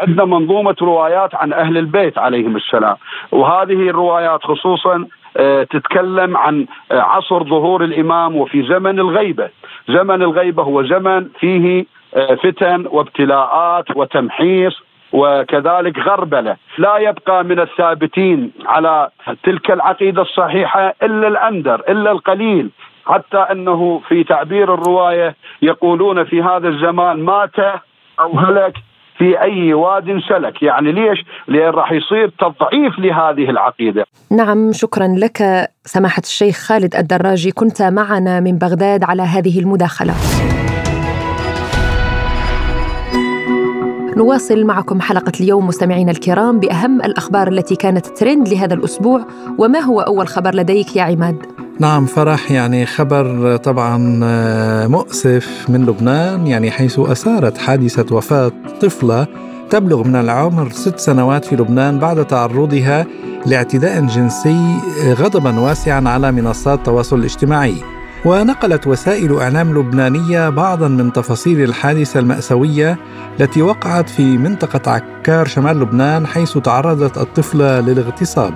عندنا 0.00 0.24
منظومة 0.24 0.76
روايات 0.82 1.34
عن 1.34 1.52
أهل 1.52 1.78
البيت 1.78 2.18
عليهم 2.18 2.56
السلام. 2.56 2.96
وهذه 3.32 3.88
الروايات 3.90 4.42
خصوصا 4.42 5.06
آه، 5.36 5.62
تتكلم 5.62 6.36
عن 6.36 6.66
آه، 6.92 7.00
عصر 7.00 7.44
ظهور 7.44 7.84
الإمام 7.84 8.36
وفي 8.36 8.62
زمن 8.62 8.98
الغيبة. 8.98 9.48
زمن 9.88 10.22
الغيبة 10.22 10.62
هو 10.62 10.82
زمن 10.82 11.28
فيه 11.40 11.84
آه، 12.14 12.34
فتن 12.34 12.86
وابتلاءات 12.90 13.96
وتمحيص 13.96 14.82
وكذلك 15.12 15.98
غربلة، 15.98 16.56
لا 16.78 16.96
يبقى 16.96 17.44
من 17.44 17.60
الثابتين 17.60 18.52
على 18.66 19.08
تلك 19.42 19.70
العقيدة 19.70 20.22
الصحيحة 20.22 20.94
إلا 21.02 21.28
الأندر، 21.28 21.82
إلا 21.88 22.10
القليل، 22.10 22.70
حتى 23.06 23.38
أنه 23.38 24.00
في 24.08 24.24
تعبير 24.24 24.74
الرواية 24.74 25.36
يقولون 25.62 26.24
في 26.24 26.42
هذا 26.42 26.68
الزمان 26.68 27.24
مات 27.24 27.58
أو 28.20 28.38
هلك 28.38 28.74
في 29.18 29.40
أي 29.40 29.74
واد 29.74 30.20
سلك. 30.28 30.62
يعني 30.62 30.92
ليش؟ 30.92 31.24
لأن 31.48 31.70
راح 31.70 31.92
يصير 31.92 32.28
تضعيف 32.28 32.98
لهذه 32.98 33.50
العقيدة. 33.50 34.04
نعم 34.30 34.72
شكرا 34.72 35.06
لك 35.18 35.68
سماحة 35.84 36.22
الشيخ 36.22 36.56
خالد 36.56 36.94
الدراجي. 36.94 37.50
كنت 37.50 37.82
معنا 37.82 38.40
من 38.40 38.58
بغداد 38.58 39.04
على 39.04 39.22
هذه 39.22 39.60
المداخلة. 39.60 40.14
نواصل 44.16 44.64
معكم 44.64 45.00
حلقة 45.00 45.32
اليوم 45.40 45.66
مستمعينا 45.66 46.10
الكرام 46.10 46.60
بأهم 46.60 47.02
الأخبار 47.02 47.48
التي 47.48 47.76
كانت 47.76 48.06
ترند 48.06 48.48
لهذا 48.48 48.74
الأسبوع 48.74 49.26
وما 49.58 49.78
هو 49.78 50.00
أول 50.00 50.28
خبر 50.28 50.54
لديك 50.54 50.96
يا 50.96 51.02
عماد؟ 51.02 51.36
نعم 51.80 52.06
فرح 52.06 52.50
يعني 52.50 52.86
خبر 52.86 53.56
طبعا 53.56 54.20
آه، 54.24 54.86
مؤسف 54.86 55.66
من 55.68 55.86
لبنان 55.86 56.46
يعني 56.46 56.70
حيث 56.70 56.98
أثارت 56.98 57.58
حادثة 57.58 58.16
وفاة 58.16 58.52
طفلة 58.80 59.26
تبلغ 59.70 60.08
من 60.08 60.16
العمر 60.16 60.70
ست 60.70 60.98
سنوات 60.98 61.44
في 61.44 61.56
لبنان 61.56 61.98
بعد 61.98 62.26
تعرضها 62.26 63.06
لاعتداء 63.46 64.06
جنسي 64.06 64.76
غضبا 65.04 65.60
واسعا 65.60 66.08
على 66.08 66.32
منصات 66.32 66.78
التواصل 66.78 67.18
الاجتماعي 67.18 67.74
ونقلت 68.24 68.86
وسائل 68.86 69.40
إعلام 69.40 69.78
لبنانية 69.78 70.48
بعضا 70.48 70.88
من 70.88 71.12
تفاصيل 71.12 71.62
الحادثة 71.62 72.20
المأساوية 72.20 72.98
التي 73.40 73.62
وقعت 73.62 74.08
في 74.08 74.38
منطقة 74.38 74.90
عكار 74.90 75.46
شمال 75.46 75.80
لبنان 75.80 76.26
حيث 76.26 76.58
تعرضت 76.58 77.18
الطفله 77.18 77.80
للاغتصاب. 77.80 78.54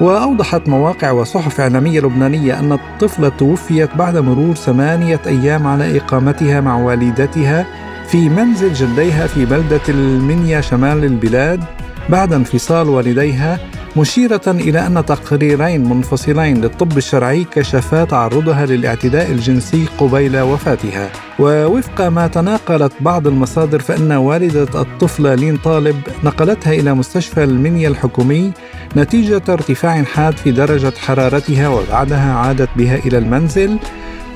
وأوضحت 0.00 0.68
مواقع 0.68 1.10
وصحف 1.10 1.60
إعلامية 1.60 2.00
لبنانية 2.00 2.58
أن 2.58 2.72
الطفلة 2.72 3.28
توفيت 3.28 3.94
بعد 3.96 4.16
مرور 4.16 4.54
ثمانية 4.54 5.20
أيام 5.26 5.66
على 5.66 5.96
إقامتها 5.96 6.60
مع 6.60 6.76
والدتها 6.76 7.66
في 8.08 8.28
منزل 8.28 8.72
جديها 8.72 9.26
في 9.26 9.44
بلدة 9.44 9.80
المنيا 9.88 10.60
شمال 10.60 11.04
البلاد 11.04 11.64
بعد 12.08 12.32
انفصال 12.32 12.88
والديها 12.88 13.58
مشيرة 13.96 14.40
إلى 14.46 14.86
أن 14.86 15.04
تقريرين 15.06 15.88
منفصلين 15.88 16.60
للطب 16.60 16.96
الشرعي 16.98 17.44
كشفا 17.44 18.04
تعرضها 18.04 18.66
للاعتداء 18.66 19.30
الجنسي 19.30 19.86
قبيل 19.98 20.40
وفاتها. 20.40 21.10
ووفق 21.38 22.08
ما 22.08 22.26
تناقلت 22.26 22.92
بعض 23.00 23.26
المصادر 23.26 23.80
فإن 23.80 24.12
والدة 24.12 24.80
الطفلة 24.82 25.34
لين 25.34 25.56
طالب 25.56 25.96
نقلتها 26.24 26.72
إلى 26.72 26.94
مستشفى 26.94 27.44
المنيا 27.44 27.88
الحكومي 27.88 28.52
نتيجة 28.96 29.42
ارتفاع 29.48 30.02
حاد 30.02 30.36
في 30.36 30.50
درجة 30.50 30.92
حرارتها 31.06 31.68
وبعدها 31.68 32.34
عادت 32.34 32.68
بها 32.76 32.96
إلى 32.96 33.18
المنزل. 33.18 33.78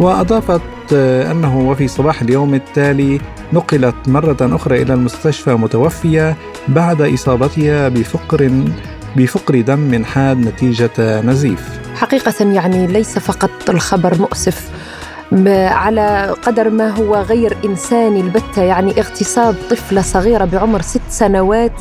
وأضافت 0.01 0.61
أنه 1.31 1.59
وفي 1.61 1.89
صباح 1.89 2.23
اليوم 2.23 2.55
التالي 2.55 3.21
نقلت 3.53 3.95
مرة 4.07 4.37
أخرى 4.41 4.83
إلى 4.83 4.95
المستشفى 4.95 5.55
متوفية 5.55 6.37
بعد 6.69 7.03
إصابتها 7.03 7.89
بفقر 7.89 8.51
بفقر 9.17 9.61
دم 9.61 10.05
حاد 10.05 10.39
نتيجة 10.39 11.21
نزيف. 11.21 11.81
حقيقة 11.97 12.53
يعني 12.53 12.87
ليس 12.87 13.19
فقط 13.19 13.51
الخبر 13.71 14.19
مؤسف 14.19 14.71
على 15.57 16.35
قدر 16.43 16.71
ما 16.71 16.91
هو 16.91 17.17
غير 17.17 17.57
إنساني 17.65 18.21
البتة 18.21 18.63
يعني 18.63 19.01
اغتصاب 19.01 19.55
طفلة 19.71 20.03
صغيرة 20.03 20.45
بعمر 20.45 20.83
ست 20.83 21.01
سنوات 21.09 21.73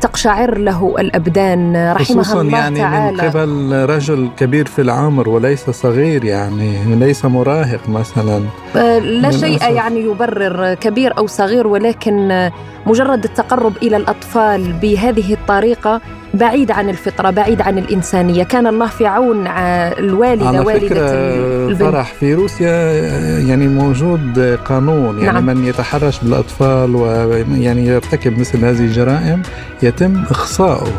تقشعر 0.00 0.58
له 0.58 0.94
الأبدان. 0.98 1.92
رحمها 1.92 2.40
الله 2.40 2.58
يعني 2.58 2.78
تعالى. 2.78 3.22
من 3.22 3.30
قبل 3.30 3.86
رجل 3.90 4.28
كبير 4.36 4.66
في 4.66 4.82
العمر 4.82 5.28
وليس 5.28 5.70
صغير 5.70 6.24
يعني 6.24 6.96
ليس 6.96 7.24
مراهق 7.24 7.88
مثلا. 7.88 8.42
آه، 8.76 8.98
لا 8.98 9.30
شيء 9.30 9.56
أسف. 9.56 9.68
يعني 9.68 10.00
يبرر 10.00 10.74
كبير 10.74 11.18
أو 11.18 11.26
صغير 11.26 11.66
ولكن 11.66 12.50
مجرد 12.86 13.24
التقرب 13.24 13.72
إلى 13.82 13.96
الأطفال 13.96 14.72
بهذه 14.72 15.32
الطريقة 15.34 16.00
بعيد 16.34 16.70
عن 16.70 16.88
الفطرة 16.88 17.30
بعيد 17.30 17.60
عن 17.60 17.78
الإنسانية. 17.78 18.44
كان 18.44 18.66
الله 18.66 18.86
في 18.86 19.06
عون 19.06 19.46
الوالدة 19.46 20.46
على 20.46 20.58
والدة 20.58 20.88
فكرة 20.88 21.00
البنت. 21.00 21.82
فرح 21.82 22.12
في 22.20 22.34
روسيا 22.34 22.92
يعني 23.38 23.68
موجود 23.68 24.58
قانون. 24.64 25.18
يعني 25.18 25.40
نعم. 25.40 25.46
من 25.46 25.64
يتحرش 25.64 26.18
بالأطفال 26.18 26.96
ويعني 26.96 27.86
يرتكب 27.86 28.38
مثل 28.38 28.64
هذه 28.64 28.80
الجرائم 28.80 29.42
يتم 29.82 30.22
إخصائه. 30.30 30.92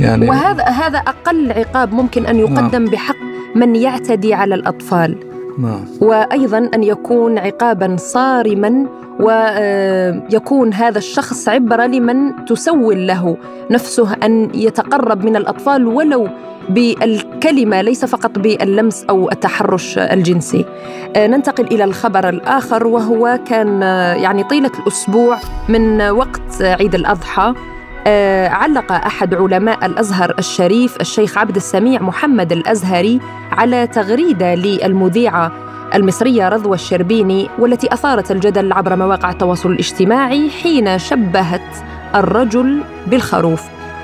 يعني 0.00 0.28
وهذا 0.28 0.64
هذا 0.64 0.98
أقل 0.98 1.52
عقاب 1.52 1.92
ممكن 1.92 2.26
أن 2.26 2.38
يقدم 2.38 2.82
نعم. 2.82 2.90
بحق 2.90 3.16
من 3.56 3.76
يعتدي 3.76 4.34
على 4.34 4.54
الأطفال. 4.54 5.16
وأيضا 6.00 6.70
أن 6.74 6.82
يكون 6.82 7.38
عقابا 7.38 7.96
صارما 7.98 8.86
ويكون 9.20 10.74
هذا 10.74 10.98
الشخص 10.98 11.48
عبرة 11.48 11.86
لمن 11.86 12.44
تسول 12.44 13.06
له 13.06 13.36
نفسه 13.70 14.12
أن 14.12 14.50
يتقرب 14.54 15.24
من 15.24 15.36
الأطفال 15.36 15.86
ولو 15.86 16.28
بالكلمة 16.68 17.80
ليس 17.82 18.04
فقط 18.04 18.38
باللمس 18.38 19.04
أو 19.10 19.30
التحرش 19.30 19.98
الجنسي. 19.98 20.64
ننتقل 21.16 21.64
إلى 21.66 21.84
الخبر 21.84 22.28
الآخر 22.28 22.86
وهو 22.86 23.38
كان 23.48 23.82
يعني 24.22 24.44
طيلة 24.44 24.70
الأسبوع 24.80 25.38
من 25.68 26.02
وقت 26.02 26.62
عيد 26.62 26.94
الأضحى. 26.94 27.54
علق 28.46 28.92
أحد 28.92 29.34
علماء 29.34 29.86
الأزهر 29.86 30.34
الشريف 30.38 31.00
الشيخ 31.00 31.38
عبد 31.38 31.56
السميع 31.56 32.02
محمد 32.02 32.52
الأزهري 32.52 33.20
على 33.52 33.86
تغريدة 33.86 34.54
للمذيعة 34.54 35.52
المصرية 35.94 36.48
رضوى 36.48 36.74
الشربيني 36.74 37.48
والتي 37.58 37.94
أثارت 37.94 38.30
الجدل 38.30 38.72
عبر 38.72 38.96
مواقع 38.96 39.30
التواصل 39.30 39.70
الاجتماعي 39.70 40.50
حين 40.50 40.98
شبهت 40.98 41.76
الرجل 42.14 42.80
بالخروف. 43.06 43.62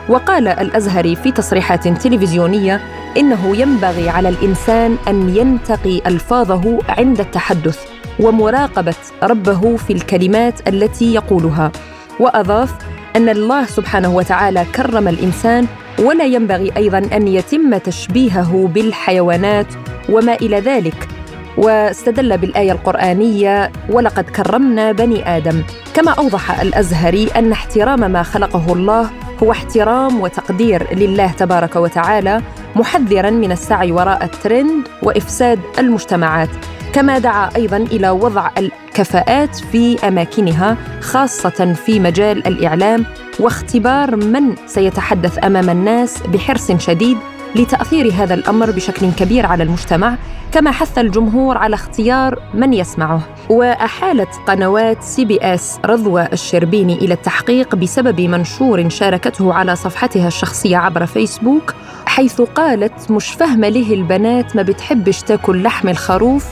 وقال 0.08 0.48
الأزهري 0.48 1.16
في 1.16 1.32
تصريحات 1.32 1.88
تلفزيونية 1.88 2.80
إنه 3.16 3.56
ينبغي 3.56 4.08
على 4.08 4.28
الإنسان 4.28 4.96
أن 5.08 5.37
ينتقي 5.37 6.00
ألفاظه 6.06 6.78
عند 6.88 7.20
التحدث 7.20 7.78
ومراقبة 8.20 8.94
ربه 9.22 9.76
في 9.76 9.92
الكلمات 9.92 10.68
التي 10.68 11.14
يقولها. 11.14 11.72
وأضاف 12.20 12.74
أن 13.16 13.29
الله 13.29 13.64
سبحانه 13.64 14.09
وتعالى 14.09 14.66
كرم 14.75 15.09
الإنسان 15.09 15.66
ولا 15.99 16.25
ينبغي 16.25 16.73
أيضا 16.77 16.99
أن 16.99 17.29
يتم 17.29 17.77
تشبيهه 17.77 18.71
بالحيوانات 18.75 19.66
وما 20.09 20.35
إلى 20.35 20.61
ذلك. 20.61 21.09
واستدل 21.57 22.38
بالآية 22.38 22.73
القرآنية 22.73 23.73
ولقد 23.90 24.25
كرمنا 24.25 24.92
بني 24.92 25.37
آدم. 25.37 25.62
كما 25.94 26.11
أوضح 26.11 26.61
الأزهري 26.61 27.29
أن 27.37 27.53
احترام 27.53 28.11
ما 28.11 28.23
خلقه 28.23 28.73
الله 28.73 29.11
هو 29.42 29.53
احترام 29.53 30.21
وتقدير 30.21 30.94
لله 30.94 31.33
تبارك 31.33 31.77
وتعالى 31.77 32.42
محذرا 32.77 33.31
من 33.31 33.53
السعي 33.53 33.92
وراء 33.92 34.25
الترند 34.25 34.88
وإفساد 35.03 35.61
المجتمعات. 35.79 36.49
كما 36.92 37.18
دعا 37.18 37.51
أيضا 37.57 37.77
إلى 37.77 38.11
وضع 38.11 38.51
الكفاءات 38.59 39.57
في 39.57 40.09
أماكنها 40.09 40.77
خاصة 41.01 41.74
في 41.74 42.01
مجال 42.01 42.46
الإعلام 42.46 43.05
واختبار 43.40 44.16
من 44.16 44.55
سيتحدث 44.66 45.44
أمام 45.44 45.70
الناس 45.70 46.22
بحرص 46.22 46.72
شديد 46.72 47.18
لتأثير 47.57 48.12
هذا 48.12 48.35
الأمر 48.35 48.70
بشكل 48.70 49.11
كبير 49.12 49.46
على 49.46 49.62
المجتمع 49.62 50.16
كما 50.53 50.70
حث 50.70 50.98
الجمهور 50.98 51.59
على 51.59 51.74
اختيار 51.74 52.38
من 52.55 52.72
يسمعه. 52.72 53.20
وأحالت 53.51 54.29
قنوات 54.46 55.03
سي 55.03 55.24
بي 55.24 55.38
إس 55.42 55.79
رضوى 55.85 56.29
الشربيني 56.33 56.94
إلى 56.94 57.14
التحقيق 57.14 57.74
بسبب 57.74 58.20
منشور 58.20 58.88
شاركته 58.88 59.55
على 59.55 59.77
صفحتها 59.77 60.29
الشخصية 60.29 60.77
عبر 60.77 61.07
فيسبوك 61.07 61.74
حيث 62.07 62.40
قالت 62.40 63.11
مش 63.11 63.29
فاهمة 63.31 63.68
ليه 63.68 63.94
البنات 63.94 64.57
ما 64.57 64.62
بتحبش 64.62 65.22
تاكل 65.22 65.62
لحم 65.62 65.88
الخروف 65.88 66.46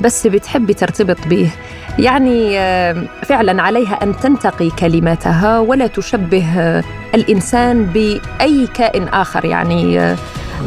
بس 0.00 0.26
بتحبي 0.26 0.74
ترتبط 0.74 1.26
به 1.26 1.50
يعني 1.98 2.58
فعلا 3.22 3.62
عليها 3.62 4.02
أن 4.02 4.16
تنتقي 4.16 4.70
كلماتها 4.70 5.58
ولا 5.58 5.86
تشبه 5.86 6.82
الإنسان 7.14 7.84
بأي 7.84 8.66
كائن 8.74 9.08
آخر. 9.08 9.44
يعني 9.44 10.00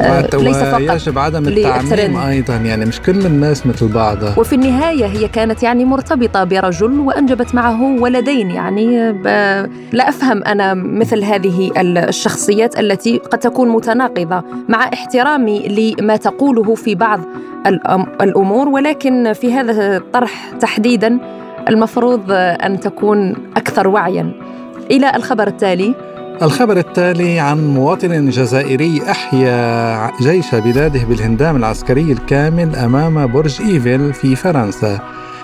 آه، 0.01 0.29
ليس 0.33 0.57
فقط 0.57 0.81
ويجب 0.81 1.19
عدم 1.19 1.47
التعميم 1.47 2.17
أيضا. 2.17 2.55
يعني 2.55 2.85
مش 2.85 3.01
كل 3.01 3.25
الناس 3.25 3.67
مثل 3.67 3.87
بعضها. 3.87 4.39
وفي 4.39 4.55
النهاية 4.55 5.05
هي 5.05 5.27
كانت 5.27 5.63
يعني 5.63 5.85
مرتبطة 5.85 6.43
برجل 6.43 6.99
وأنجبت 6.99 7.55
معه 7.55 7.81
ولدين. 7.81 8.51
يعني 8.51 9.11
لا 9.91 10.09
أفهم 10.09 10.43
أنا 10.43 10.73
مثل 10.73 11.23
هذه 11.23 11.71
الشخصيات 11.77 12.79
التي 12.79 13.17
قد 13.17 13.39
تكون 13.39 13.69
متناقضة 13.69 14.43
مع 14.69 14.89
احترامي 14.93 15.95
لما 15.99 16.15
تقوله 16.15 16.75
في 16.75 16.95
بعض 16.95 17.19
الأمور 18.21 18.69
ولكن 18.69 19.33
في 19.33 19.53
هذا 19.53 19.97
الطرح 19.97 20.51
تحديدا 20.59 21.19
المفروض 21.69 22.21
أن 22.31 22.79
تكون 22.79 23.35
أكثر 23.57 23.87
وعيا. 23.87 24.31
إلى 24.91 25.15
الخبر 25.15 25.47
التالي. 25.47 25.95
الخبر 26.41 26.77
التالي 26.77 27.39
عن 27.39 27.67
مواطن 27.67 28.29
جزائري 28.29 29.01
أحيا 29.11 30.11
جيش 30.21 30.55
بلاده 30.55 30.99
بالهندام 31.09 31.55
العسكري 31.55 32.11
الكامل 32.11 32.75
أمام 32.75 33.31
برج 33.31 33.61
إيفل 33.61 34.13
في 34.13 34.35
فرنسا. 34.35 34.99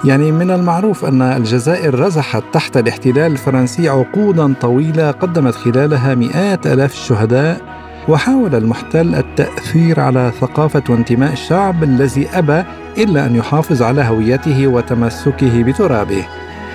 يعني 0.06 0.32
من 0.32 0.52
المعروف 0.52 1.06
أن 1.06 1.22
الجزائر 1.22 2.00
رزحت 2.00 2.44
تحت 2.54 2.78
الاحتلال 2.78 3.32
الفرنسي 3.32 3.90
عقودا 3.90 4.54
طويلة 4.62 5.12
قدمت 5.12 5.56
خلالها 5.56 6.16
مئات 6.16 6.68
ألاف 6.68 6.94
الشهداء. 6.94 7.83
وحاول 8.08 8.56
المحتل 8.56 9.16
التأثير 9.16 10.00
على 10.00 10.32
ثقافة 10.42 10.84
وانتماء 10.90 11.34
الشعب 11.34 11.84
الذي 11.84 12.28
أبى 12.34 12.64
إلا 12.98 13.26
أن 13.26 13.36
يحافظ 13.36 13.82
على 13.82 14.02
هويته 14.02 14.68
وتمسكه 14.68 15.64
بترابه. 15.64 16.28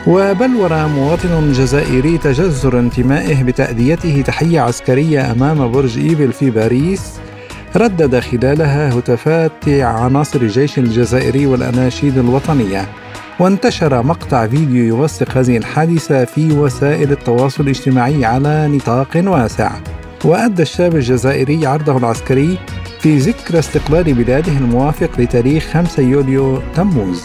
وبلور 0.07 0.87
مواطن 0.87 1.53
جزائري 1.53 2.19
تجذر 2.19 2.79
انتمائه 2.79 3.43
بتأديته 3.43 4.23
تحية 4.27 4.61
عسكرية 4.61 5.33
أمام 5.33 5.73
برج 5.73 5.99
إيفل 5.99 6.33
في 6.33 6.51
باريس 6.51 7.13
ردد 7.77 8.19
خلالها 8.19 8.99
هتافات 8.99 9.69
عناصر 9.69 10.41
الجيش 10.41 10.79
الجزائري 10.79 11.47
والأناشيد 11.47 12.19
الوطنية. 12.19 12.87
وانتشر 13.41 14.03
مقطع 14.03 14.47
فيديو 14.47 14.85
يوثق 14.85 15.39
هذه 15.39 15.57
الحادثة 15.57 16.25
في 16.25 16.53
وسائل 16.53 17.13
التواصل 17.13 17.63
الاجتماعي 17.65 18.25
على 18.25 18.69
نطاق 18.69 19.23
واسع. 19.27 19.71
وأدى 20.25 20.63
الشاب 20.63 20.95
الجزائري 20.95 21.67
عرضه 21.67 21.97
العسكري 21.97 22.59
في 23.01 23.17
ذكرى 23.17 23.59
استقلال 23.59 24.15
بلاده 24.15 24.53
الموافق 24.53 25.21
لتاريخ 25.21 25.65
5 25.73 26.03
يوليو 26.03 26.59
تموز. 26.75 27.25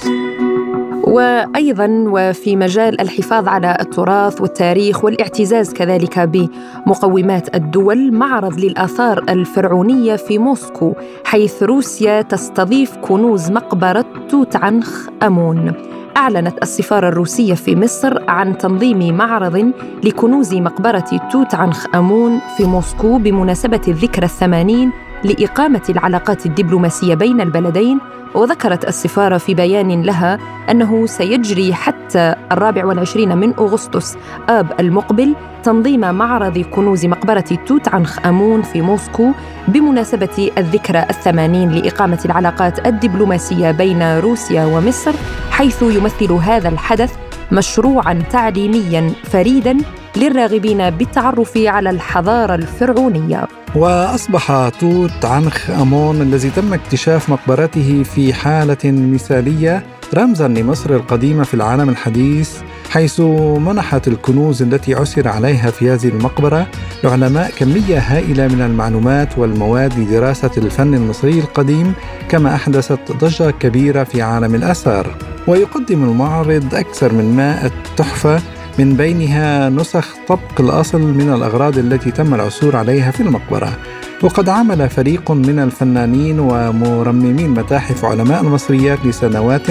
وأيضا 1.04 1.88
وفي 2.08 2.56
مجال 2.56 3.02
الحفاظ 3.02 3.48
على 3.48 3.78
التراث 3.82 4.42
والتاريخ 4.42 5.04
والاعتزاز 5.04 5.74
كذلك 5.74 6.20
بمقومات 6.20 7.56
الدول 7.56 8.14
معرض 8.14 8.60
للآثار 8.60 9.24
الفرعونية 9.30 10.16
في 10.16 10.38
موسكو 10.38 10.94
حيث 11.26 11.64
روسيا 11.64 12.22
تستضيف 12.22 12.98
كنوز 12.98 13.52
مقبرة 13.52 14.06
توت 14.30 14.56
عنخ 14.56 15.08
أمون. 15.24 15.74
أعلنت 16.17 16.63
السفارة 16.63 17.08
الروسية 17.08 17.54
في 17.54 17.76
مصر 17.76 18.30
عن 18.30 18.58
تنظيم 18.58 19.17
معرض 19.17 19.71
لكنوز 20.04 20.54
مقبرة 20.54 21.21
توت 21.32 21.56
عنخ 21.56 21.86
آمون 21.95 22.39
في 22.58 22.63
موسكو 22.63 23.17
بمناسبة 23.17 23.82
الذكرى 23.88 24.26
الثمانين 24.26 24.91
لإقامة 25.23 25.82
العلاقات 25.89 26.45
الدبلوماسية 26.45 27.15
بين 27.15 27.41
البلدين 27.41 27.99
وذكرت 28.36 28.88
السفارة 28.88 29.38
في 29.38 29.54
بيان 29.54 30.02
لها 30.02 30.39
أنه 30.69 31.06
سيجري 31.06 31.74
حتى 31.74 32.36
الرابع 32.52 32.86
والعشرين 32.86 33.38
من 33.38 33.54
أغسطس 33.54 34.17
آب 34.50 34.80
المقبل 34.80 35.36
تنظيم 35.63 36.15
معرض 36.15 36.58
كنوز 36.58 37.06
مقبرة 37.06 37.60
توت 37.67 37.88
عنخ 37.88 38.26
آمون 38.26 38.62
في 38.62 38.82
موسكو 38.82 39.32
بمناسبة 39.67 40.52
الذكرى 40.58 41.06
الثمانين 41.10 41.72
لإقامة 41.72 42.19
العلاقات 42.26 42.88
الدبلوماسية 42.88 43.72
بين 43.72 44.19
روسيا 44.19 44.65
ومصر 44.65 45.13
حيث 45.52 45.82
يمثل 45.82 46.32
هذا 46.32 46.69
الحدث 46.69 47.15
مشروعا 47.52 48.24
تعليميا 48.32 49.13
فريدا 49.24 49.78
للراغبين 50.17 50.89
بالتعرف 50.89 51.58
على 51.58 51.89
الحضارة 51.89 52.56
الفرعونية. 52.56 53.48
وأصبح 53.76 54.70
توت 54.80 55.26
عنخ 55.26 55.70
آمون 55.70 56.22
الذي 56.22 56.50
تم 56.50 56.74
اكتشاف 56.74 57.30
مقبرته 57.30 58.04
في 58.04 58.34
حالة 58.34 58.78
مثالية 58.86 59.84
رمزا 60.14 60.48
لمصر 60.48 60.90
القديمة 60.96 61.44
في 61.44 61.54
العالم 61.54 61.90
الحديث 61.90 62.52
حيث 62.90 63.20
منحت 63.60 64.08
الكنوز 64.08 64.62
التي 64.62 64.94
عثر 64.96 65.28
عليها 65.28 65.72
في 65.72 65.92
هذه 65.92 66.08
المقبرة 66.08 66.68
لعلماء 67.04 67.52
كمية 67.58 68.00
هائلة 68.00 68.48
من 68.48 68.62
المعلومات 68.62 69.38
والمواد 69.38 70.00
لدراسة 70.00 70.52
الفن 70.58 70.94
المصري 70.94 71.40
القديم 71.40 71.94
كما 72.30 72.56
أحدثت 72.56 73.12
ضجة 73.12 73.52
كبيرة 73.52 74.04
في 74.04 74.22
عالم 74.22 74.56
الآثار. 74.56 75.16
ويقدم 75.48 76.04
المعرض 76.04 76.76
أكثر 76.76 77.14
من 77.14 77.36
100 77.36 77.72
تحفة 77.98 78.42
من 78.80 78.94
بينها 78.94 79.70
نسخ 79.70 80.16
طبق 80.28 80.60
الأصل 80.60 81.02
من 81.02 81.34
الأغراض 81.34 81.78
التي 81.78 82.12
تم 82.12 82.34
العثور 82.34 82.76
عليها 82.76 83.12
في 83.12 83.22
المقبرة. 83.22 83.78
وقد 84.24 84.50
عمل 84.50 84.90
فريق 84.90 85.32
من 85.32 85.60
الفنانين 85.60 86.40
ومرممين 86.40 87.50
متاحف 87.50 88.06
علماء 88.06 88.42
المصريات 88.42 89.06
لسنوات 89.06 89.68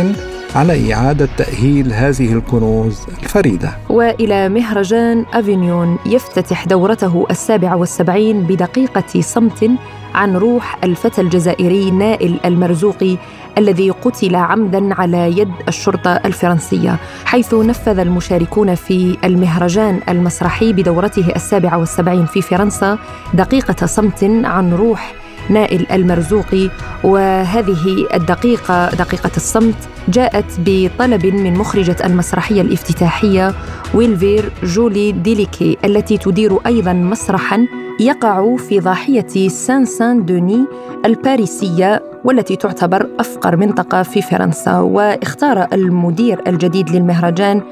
على 0.55 0.95
إعادة 0.95 1.29
تأهيل 1.37 1.93
هذه 1.93 2.33
الكنوز 2.33 3.01
الفريدة. 3.23 3.71
وإلى 3.89 4.49
مهرجان 4.49 5.25
أفينيون 5.35 5.99
يفتتح 6.07 6.65
دورته 6.65 7.27
السابعة 7.31 7.77
والسبعين 7.77 8.43
بدقيقة 8.43 9.21
صمت 9.21 9.71
عن 10.15 10.37
روح 10.37 10.79
الفتى 10.85 11.21
الجزائري 11.21 11.91
نائل 11.91 12.41
المرزوقي 12.45 13.17
الذي 13.59 13.91
قتل 13.91 14.37
عمدا 14.37 14.95
على 14.95 15.39
يد 15.39 15.53
الشرطة 15.69 16.11
الفرنسية 16.11 16.97
حيث 17.25 17.55
نفذ 17.55 17.99
المشاركون 17.99 18.75
في 18.75 19.17
المهرجان 19.25 20.01
المسرحي 20.09 20.73
بدورته 20.73 21.33
السابعة 21.37 21.79
والسبعين 21.79 22.27
في 22.27 22.43
فرنسا 22.43 22.99
دقيقة 23.35 23.87
صمت 23.87 24.25
عن 24.45 24.73
روح 24.73 25.15
نائل 25.51 25.87
المرزوقي 25.93 26.71
وهذه 27.05 28.07
الدقيقة 28.15 28.91
دقيقة 28.91 29.31
الصمت 29.37 29.75
جاءت 30.09 30.45
بطلب 30.59 31.27
من 31.27 31.55
مخرجة 31.55 31.97
المسرحية 32.05 32.61
الافتتاحية 32.61 33.55
Welfare 33.95 34.53
جولي 34.63 35.13
ديليكي 35.13 35.79
التي 35.85 36.19
تدير 36.19 36.59
أيضا 36.67 36.93
مسرحا 36.93 37.67
يقع 38.01 38.57
في 38.57 38.81
ضاحية 38.81 39.49
سان 39.49 39.85
سان 39.85 40.25
دوني 40.25 40.67
الباريسية. 41.05 42.12
والتي 42.25 42.57
تعتبر 42.57 43.07
أفقر 43.21 43.57
منطقة 43.57 44.03
في 44.03 44.23
فرنسا 44.23 44.79
واختار 44.79 45.67
المدير 45.73 46.41
الجديد 46.47 46.91
للمهرجان 46.91 47.63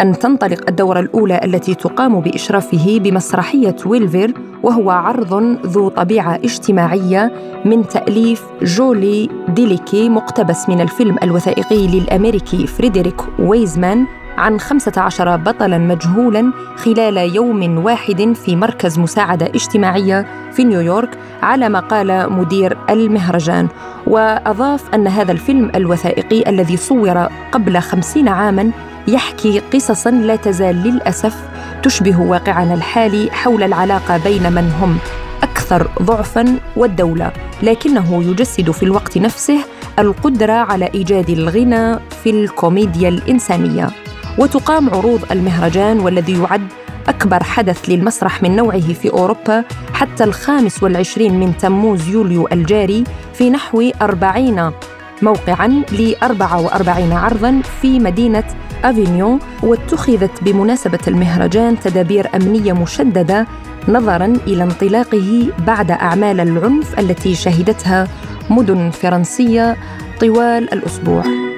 أن 0.00 0.18
تنطلق 0.18 0.60
الدورة 0.68 1.00
الأولى 1.00 1.40
التي 1.44 1.74
تقام 1.74 2.20
بإشرافه 2.20 2.98
بمسرحية 2.98 3.76
Welfare 3.86 4.34
وهو 4.62 4.90
عرض 4.90 5.34
ذو 5.66 5.88
طبيعة 5.88 6.34
اجتماعية 6.34 7.32
من 7.64 7.88
تأليف 7.88 8.42
جولي 8.62 9.30
ديليكي 9.48 10.08
مقتبس 10.08 10.68
من 10.68 10.80
الفيلم 10.80 11.16
الوثائقي 11.22 11.86
للأمريكي 11.86 12.66
فريدريك 12.66 13.20
ويزمان. 13.38 14.06
عن 14.38 14.60
15 14.60 15.36
بطلا 15.36 15.78
مجهولا 15.78 16.52
خلال 16.76 17.16
يوم 17.16 17.84
واحد 17.84 18.32
في 18.44 18.56
مركز 18.56 18.98
مساعدة 18.98 19.46
اجتماعية 19.46 20.26
في 20.52 20.64
نيويورك 20.64 21.18
على 21.42 21.68
ما 21.68 21.80
قال 21.80 22.32
مدير 22.32 22.76
المهرجان. 22.90 23.68
وأضاف 24.06 24.94
أن 24.94 25.06
هذا 25.06 25.32
الفيلم 25.32 25.70
الوثائقي 25.74 26.50
الذي 26.50 26.76
صور 26.76 27.28
قبل 27.52 27.78
خمسين 27.78 28.28
عاماً 28.28 28.72
يحكي 29.08 29.58
قصصا 29.58 30.10
لا 30.10 30.36
تزال 30.36 30.76
للأسف 30.76 31.36
تشبه 31.82 32.20
واقعنا 32.20 32.74
الحالي 32.74 33.30
حول 33.32 33.62
العلاقة 33.62 34.16
بين 34.16 34.52
من 34.52 34.70
هم 34.80 34.98
أكثر 35.42 35.90
ضعفا 36.02 36.58
والدولة 36.76 37.32
لكنه 37.62 38.22
يجسد 38.22 38.70
في 38.70 38.82
الوقت 38.82 39.18
نفسه 39.18 39.58
القدرة 39.98 40.52
على 40.52 40.90
إيجاد 40.94 41.30
الغنى 41.30 41.98
في 42.22 42.30
الكوميديا 42.30 43.08
الإنسانية. 43.08 44.03
وتقام 44.38 44.90
عروض 44.90 45.20
المهرجان 45.30 46.00
والذي 46.00 46.42
يعد 46.42 46.68
أكبر 47.08 47.42
حدث 47.42 47.88
للمسرح 47.88 48.42
من 48.42 48.56
نوعه 48.56 48.92
في 48.92 49.10
أوروبا 49.10 49.64
حتى 49.92 50.24
الخامس 50.24 50.82
والعشرين 50.82 51.40
من 51.40 51.56
تموز 51.56 52.08
يوليو 52.08 52.48
الجاري 52.52 53.04
في 53.34 53.50
نحو 53.50 53.90
أربعين 54.02 54.70
موقعا 55.22 55.68
ل 55.92 56.14
44 56.22 57.12
عرضا 57.12 57.62
في 57.82 57.98
مدينة 57.98 58.44
أفينيون 58.84 59.38
واتخذت 59.62 60.42
بمناسبة 60.42 60.98
المهرجان 61.08 61.80
تدابير 61.80 62.28
أمنية 62.36 62.72
مشددة 62.72 63.46
نظرا 63.88 64.32
إلى 64.46 64.62
انطلاقه 64.62 65.48
بعد 65.66 65.90
أعمال 65.90 66.40
العنف 66.40 66.98
التي 66.98 67.34
شهدتها 67.34 68.08
مدن 68.50 68.90
فرنسية 68.90 69.76
طوال 70.20 70.72
الأسبوع. 70.72 71.53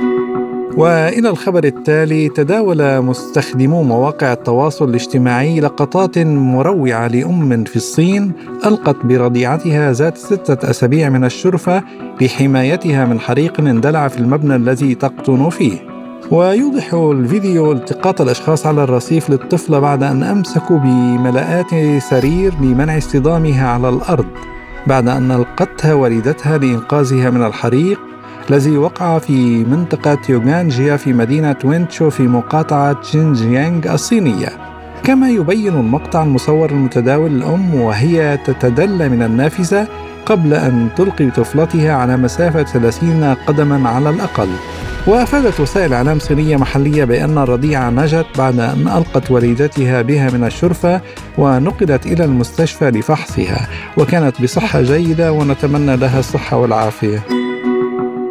وإلى 0.76 1.28
الخبر 1.28 1.64
التالي 1.64 2.28
تداول 2.28 3.02
مستخدمو 3.02 3.82
مواقع 3.82 4.32
التواصل 4.32 4.88
الاجتماعي 4.88 5.60
لقطات 5.60 6.18
مروعة 6.18 7.08
لأم 7.08 7.64
في 7.64 7.76
الصين 7.76 8.32
ألقت 8.66 8.96
برضيعتها 9.04 9.92
ذات 9.92 10.18
ستة 10.18 10.70
أسابيع 10.70 11.08
من 11.08 11.24
الشرفة 11.24 11.82
لحمايتها 12.20 13.04
من 13.04 13.20
حريق 13.20 13.60
اندلع 13.60 14.08
في 14.08 14.18
المبنى 14.18 14.56
الذي 14.56 14.94
تقطن 14.94 15.48
فيه. 15.48 15.78
ويوضح 16.30 16.94
الفيديو 16.94 17.72
التقاط 17.72 18.20
الأشخاص 18.20 18.66
على 18.66 18.84
الرصيف 18.84 19.30
للطفله 19.30 19.78
بعد 19.78 20.02
أن 20.02 20.22
أمسكوا 20.22 20.78
بملاءات 20.78 22.02
سرير 22.02 22.54
لمنع 22.60 22.98
اصطدامها 22.98 23.68
على 23.68 23.88
الأرض 23.88 24.26
بعد 24.86 25.08
أن 25.08 25.30
ألقتها 25.30 25.94
والدتها 25.94 26.58
لإنقاذها 26.58 27.30
من 27.30 27.46
الحريق 27.46 28.00
الذي 28.50 28.78
وقع 28.78 29.18
في 29.18 29.64
منطقة 29.64 30.18
يوغانجيا 30.28 30.96
في 30.96 31.12
مدينة 31.12 31.56
وينتشو 31.64 32.10
في 32.10 32.22
مقاطعة 32.22 33.02
شينجيانغ 33.02 33.94
الصينية. 33.94 34.48
كما 35.04 35.30
يبين 35.30 35.74
المقطع 35.74 36.22
المصور 36.22 36.70
المتداول 36.70 37.30
الأم 37.30 37.74
وهي 37.74 38.38
تتدلى 38.44 39.08
من 39.08 39.22
النافذة 39.22 39.88
قبل 40.26 40.54
أن 40.54 40.88
تلقي 40.96 41.30
طفلتها 41.30 41.92
على 41.92 42.16
مسافة 42.16 42.62
30 42.62 43.34
قدما 43.46 43.88
على 43.88 44.10
الأقل. 44.10 44.48
وأفادت 45.06 45.60
وسائل 45.60 45.92
إعلام 45.92 46.18
صينية 46.18 46.56
محلية 46.56 47.04
بأن 47.04 47.38
الرضيعة 47.38 47.90
نجت 47.90 48.26
بعد 48.38 48.60
أن 48.60 48.88
ألقت 48.88 49.30
والدتها 49.30 50.02
بها 50.02 50.30
من 50.30 50.44
الشرفة 50.44 51.00
ونقلت 51.38 52.06
إلى 52.06 52.24
المستشفى 52.24 52.90
لفحصها 52.90 53.68
وكانت 53.96 54.42
بصحة 54.42 54.80
جيدة 54.82 55.32
ونتمنى 55.32 55.96
لها 55.96 56.18
الصحة 56.18 56.56
والعافية. 56.56 57.45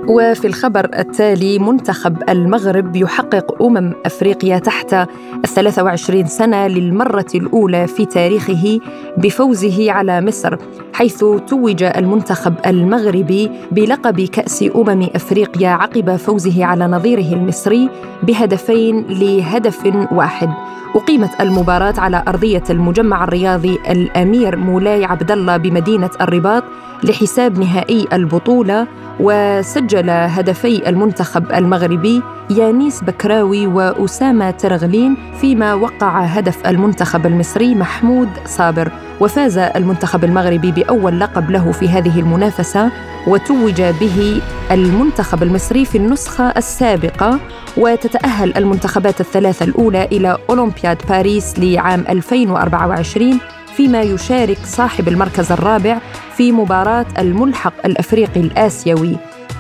وفي 0.08 0.48
الخبر 0.48 0.90
التالي 1.00 1.60
منتخب 1.60 2.30
المغرب 2.30 2.96
يحقق 2.96 3.64
أمم 3.64 3.94
أفريقيا 4.06 4.60
تحت 4.60 4.94
ال 4.94 5.48
23 5.48 6.28
سنة 6.28 6.68
للمرة 6.68 7.26
الأولى 7.36 7.88
في 7.88 8.06
تاريخه 8.06 8.80
بفوزه 9.18 9.92
على 9.92 10.22
مصر 10.22 10.58
حيث 10.94 11.26
توج 11.48 11.84
المنتخب 11.84 12.54
المغربي 12.66 13.52
بلقب 13.72 14.22
كأس 14.22 14.66
أمم 14.76 15.08
أفريقيا 15.16 15.70
عقب 15.70 16.16
فوزه 16.16 16.66
على 16.66 16.88
نظيره 16.88 17.34
المصري 17.34 17.90
بهدفين 18.24 19.06
لهدف 19.10 19.94
واحد. 20.12 20.50
أقيمت 20.96 21.42
المباراة 21.42 21.94
على 21.98 22.24
أرضية 22.28 22.64
المجمع 22.70 23.24
الرياضي 23.24 23.80
الأمير 23.90 24.56
مولاي 24.56 25.06
عبد 25.06 25.32
الله 25.32 25.58
بمدينة 25.58 26.10
الرباط 26.22 26.64
لحساب 27.06 27.60
نهائي 27.60 28.08
البطولة 28.14 28.88
وسجل 29.20 30.10
هدفي 30.10 30.90
المنتخب 30.90 31.52
المغربي 31.52 32.22
يانيس 32.50 33.04
بكراوي 33.04 33.68
وأسامة 33.68 34.52
ترغلين 34.52 35.18
فيما 35.42 35.74
وقع 35.74 36.20
هدف 36.22 36.68
المنتخب 36.68 37.26
المصري 37.26 37.76
محمود 37.76 38.30
صابر. 38.46 38.92
وفاز 39.20 39.58
المنتخب 39.58 40.24
المغربي 40.24 40.72
بأول 40.72 41.20
لقب 41.20 41.52
له 41.52 41.72
في 41.72 41.90
هذه 41.90 42.20
المنافسة 42.20 42.92
وتوج 43.28 43.82
به 43.82 44.42
المنتخب 44.72 45.44
المصري 45.44 45.86
في 45.86 45.98
النسخة 45.98 46.44
السابقة. 46.50 47.40
وتتأهل 47.78 48.58
المنتخبات 48.58 49.22
الثلاثة 49.22 49.66
الأولى 49.66 50.06
إلى 50.12 50.38
أولمبياد 50.50 50.98
باريس 51.10 51.60
لعام 51.60 52.06
2024 52.10 53.40
فيما 53.76 54.02
يشارك 54.02 54.58
صاحب 54.66 55.08
المركز 55.08 55.52
الرابع 55.52 55.98
في 56.38 56.52
مباراة 56.52 57.06
الملحق 57.20 57.74
الأفريقي 57.86 58.40
الآسيوي 58.42 59.18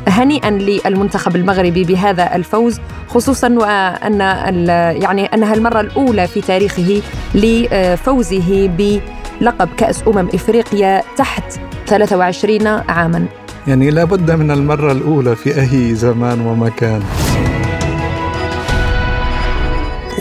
هنيئا 0.07 0.49
للمنتخب 0.49 1.35
المغربي 1.35 1.83
بهذا 1.83 2.35
الفوز 2.35 2.79
خصوصا 3.07 3.49
وأن 3.49 4.19
يعني 5.01 5.25
أنها 5.25 5.53
المرة 5.53 5.79
الأولى 5.81 6.27
في 6.27 6.41
تاريخه 6.41 7.01
لفوزه 7.35 8.67
بلقب 8.77 9.69
كأس 9.77 10.03
أمم 10.07 10.27
إفريقيا 10.33 11.01
تحت 11.17 11.43
23 11.87 12.67
عاما. 12.67 13.25
يعني 13.67 13.89
لابد 13.91 14.31
من 14.31 14.51
المرة 14.51 14.91
الأولى 14.91 15.35
في 15.35 15.59
أي 15.61 15.95
زمان 15.95 16.41
ومكان. 16.41 17.01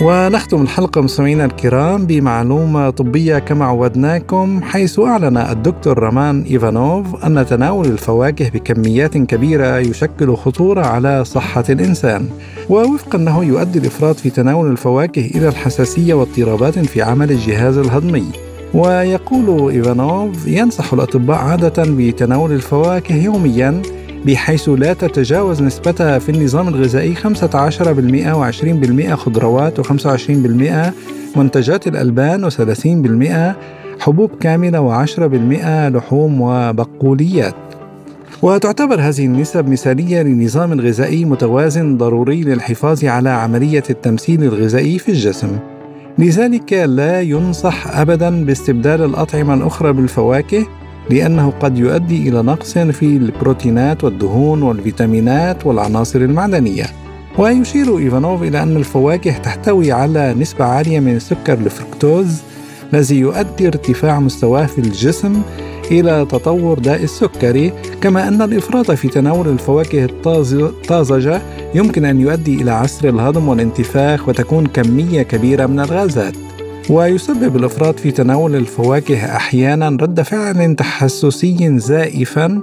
ونختم 0.05 0.63
الحلقة 0.63 1.01
مستمعينا 1.01 1.45
الكرام 1.45 2.07
بمعلومة 2.07 2.91
طبية 2.91 3.39
كما 3.39 3.65
عودناكم 3.65 4.63
حيث 4.63 4.99
أعلن 4.99 5.37
الدكتور 5.37 5.99
رمان 5.99 6.43
إيفانوف 6.43 7.25
أن 7.25 7.47
تناول 7.47 7.87
الفواكه 7.87 8.49
بكميات 8.51 9.17
كبيرة 9.17 9.79
يشكل 9.79 10.37
خطورة 10.37 10.87
على 10.87 11.25
صحة 11.25 11.65
الإنسان 11.71 12.29
ووفقا 12.69 13.19
له 13.19 13.45
يؤدي 13.45 13.79
الإفراط 13.79 14.17
في 14.17 14.31
تناول 14.31 14.71
الفواكه 14.71 15.31
إلى 15.35 15.49
الحساسية 15.49 16.15
واضطرابات 16.15 16.79
في 16.79 17.03
عمل 17.03 17.31
الجهاز 17.31 17.79
الهضمي. 17.79 18.25
ويقول 18.75 19.71
إيفانوف 19.73 20.47
ينصح 20.47 20.93
الأطباء 20.93 21.37
عادة 21.39 21.85
بتناول 21.87 22.53
الفواكه 22.53 23.15
يوميا 23.17 23.83
بحيث 24.27 24.69
لا 24.69 24.93
تتجاوز 24.93 25.63
نسبتها 25.63 26.19
في 26.19 26.29
النظام 26.29 26.69
الغذائي 26.69 27.15
15% 27.15 27.19
و20% 27.19 29.15
خضروات 29.15 29.81
و25% 29.81 29.93
منتجات 31.37 31.87
الألبان 31.87 32.51
و30% 32.51 33.55
حبوب 34.01 34.31
كاملة 34.41 35.07
و10% 35.07 35.19
لحوم 35.97 36.41
وبقوليات. 36.41 37.55
وتعتبر 38.43 39.01
هذه 39.01 39.25
النسب 39.27 39.69
مثالية 39.69 40.23
لنظام 40.23 40.81
غذائي 40.81 41.25
متوازن 41.25 41.97
ضروري 41.97 42.43
للحفاظ 42.43 43.05
على 43.05 43.31
عملية 43.31 43.83
التمثيل 43.91 44.43
الغذائي 44.43 44.99
في 44.99 45.09
الجسم. 45.09 45.59
لذلك 46.19 46.73
لا 46.73 47.21
ينصح 47.21 47.99
أبدا 47.99 48.45
باستبدال 48.45 49.05
الأطعمة 49.05 49.55
الأخرى 49.55 49.93
بالفواكه 49.93 50.67
لأنه 51.11 51.53
قد 51.61 51.79
يؤدي 51.79 52.29
إلى 52.29 52.43
نقص 52.43 52.79
في 52.79 53.17
البروتينات 53.17 54.05
والدهون 54.05 54.63
والفيتامينات 54.63 55.67
والعناصر 55.67 56.19
المعدنية. 56.19 56.85
ويشير 57.39 57.99
إيفانوف 57.99 58.43
إلى 58.43 58.63
أن 58.63 58.77
الفواكه 58.77 59.39
تحتوي 59.39 59.93
على 59.93 60.35
نسبة 60.35 60.65
عالية 60.65 61.01
من 61.01 61.17
السكر 61.17 61.53
الفركتوز 61.53 62.43
الذي 62.95 63.17
يؤدي 63.17 63.67
ارتفاع 63.67 64.21
مستواه 64.21 64.67
في 64.67 64.79
الجسم 64.79 65.43
إلى 65.91 66.27
تطور 66.31 66.79
داء 66.79 67.03
السكري 67.03 67.73
كما 68.01 68.29
أن 68.29 68.43
الإفراط 68.43 68.91
في 68.91 69.09
تناول 69.09 69.49
الفواكه 69.49 70.05
الطازجة 70.05 71.43
يمكن 71.75 72.05
أن 72.05 72.21
يؤدي 72.21 72.63
إلى 72.63 72.71
عسر 72.71 73.09
الهضم 73.09 73.49
والانتفاخ 73.49 74.29
وتكون 74.29 74.67
كمية 74.67 75.23
كبيرة 75.23 75.67
من 75.67 75.81
الغازات. 75.81 76.35
ويسبب 76.91 77.57
الافراط 77.57 78.01
في 78.01 78.11
تناول 78.11 78.57
الفواكه 78.57 79.37
أحيانا 79.37 79.89
رد 79.89 80.23
فعل 80.23 80.75
تحسسي 80.77 81.79
زائفا 81.79 82.63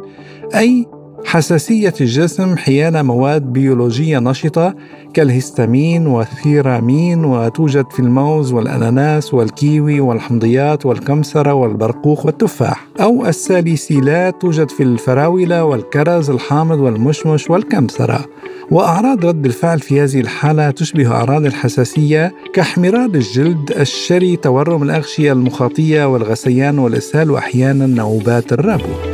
أي 0.55 0.87
حساسية 1.25 1.93
الجسم 2.01 2.57
حيال 2.57 3.03
مواد 3.03 3.53
بيولوجية 3.53 4.19
نشطة 4.19 4.75
كالهستامين 5.13 6.07
والتيرامين 6.07 7.25
وتوجد 7.25 7.85
في 7.91 7.99
الموز 7.99 8.53
والأناناس 8.53 9.33
والكيوي 9.33 9.99
والحمضيات 9.99 10.85
والكمثرى 10.85 11.53
والبرقوق 11.53 12.25
والتفاح. 12.25 12.87
أو 13.01 13.25
الساليسيلات 13.25 14.41
توجد 14.41 14.69
في 14.69 14.83
الفراولة 14.83 15.63
والكرز 15.63 16.29
الحامض 16.29 16.79
والمشمش 16.79 17.49
والكمثرى 17.49 18.25
وأعراض 18.71 19.25
رد 19.25 19.45
الفعل 19.45 19.79
في 19.79 20.01
هذه 20.01 20.19
الحالة 20.19 20.71
تشبه 20.71 21.11
أعراض 21.11 21.45
الحساسية 21.45 22.33
كاحمرار 22.53 23.05
الجلد 23.05 23.71
الشري 23.79 24.35
تورم 24.35 24.83
الأغشية 24.83 25.31
المخاطية 25.31 26.05
والغثيان 26.05 26.79
والإسهال 26.79 27.31
وأحيانا 27.31 27.85
نوبات 27.85 28.53
الربو. 28.53 29.10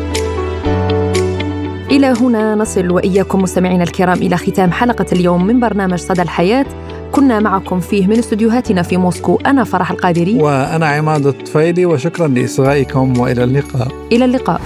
إلى 1.91 2.07
هنا 2.07 2.55
نصل 2.55 2.91
وإياكم 2.91 3.41
مستمعينا 3.41 3.83
الكرام 3.83 4.17
إلى 4.17 4.37
ختام 4.37 4.71
حلقة 4.71 5.05
اليوم 5.11 5.45
من 5.45 5.59
برنامج 5.59 5.99
صدى 5.99 6.21
الحياة. 6.21 6.65
كنا 7.11 7.39
معكم 7.39 7.79
فيه 7.79 8.07
من 8.07 8.19
استديوهاتنا 8.19 8.81
في 8.81 8.97
موسكو 8.97 9.39
أنا 9.45 9.63
فرح 9.63 9.91
القادري. 9.91 10.35
وأنا 10.35 10.87
عماد 10.87 11.25
الطفيلي 11.25 11.85
وشكرا 11.85 12.27
لإصغائكم 12.27 13.19
وإلى 13.19 13.43
اللقاء. 13.43 13.87
إلى 14.11 14.25
اللقاء. 14.25 14.61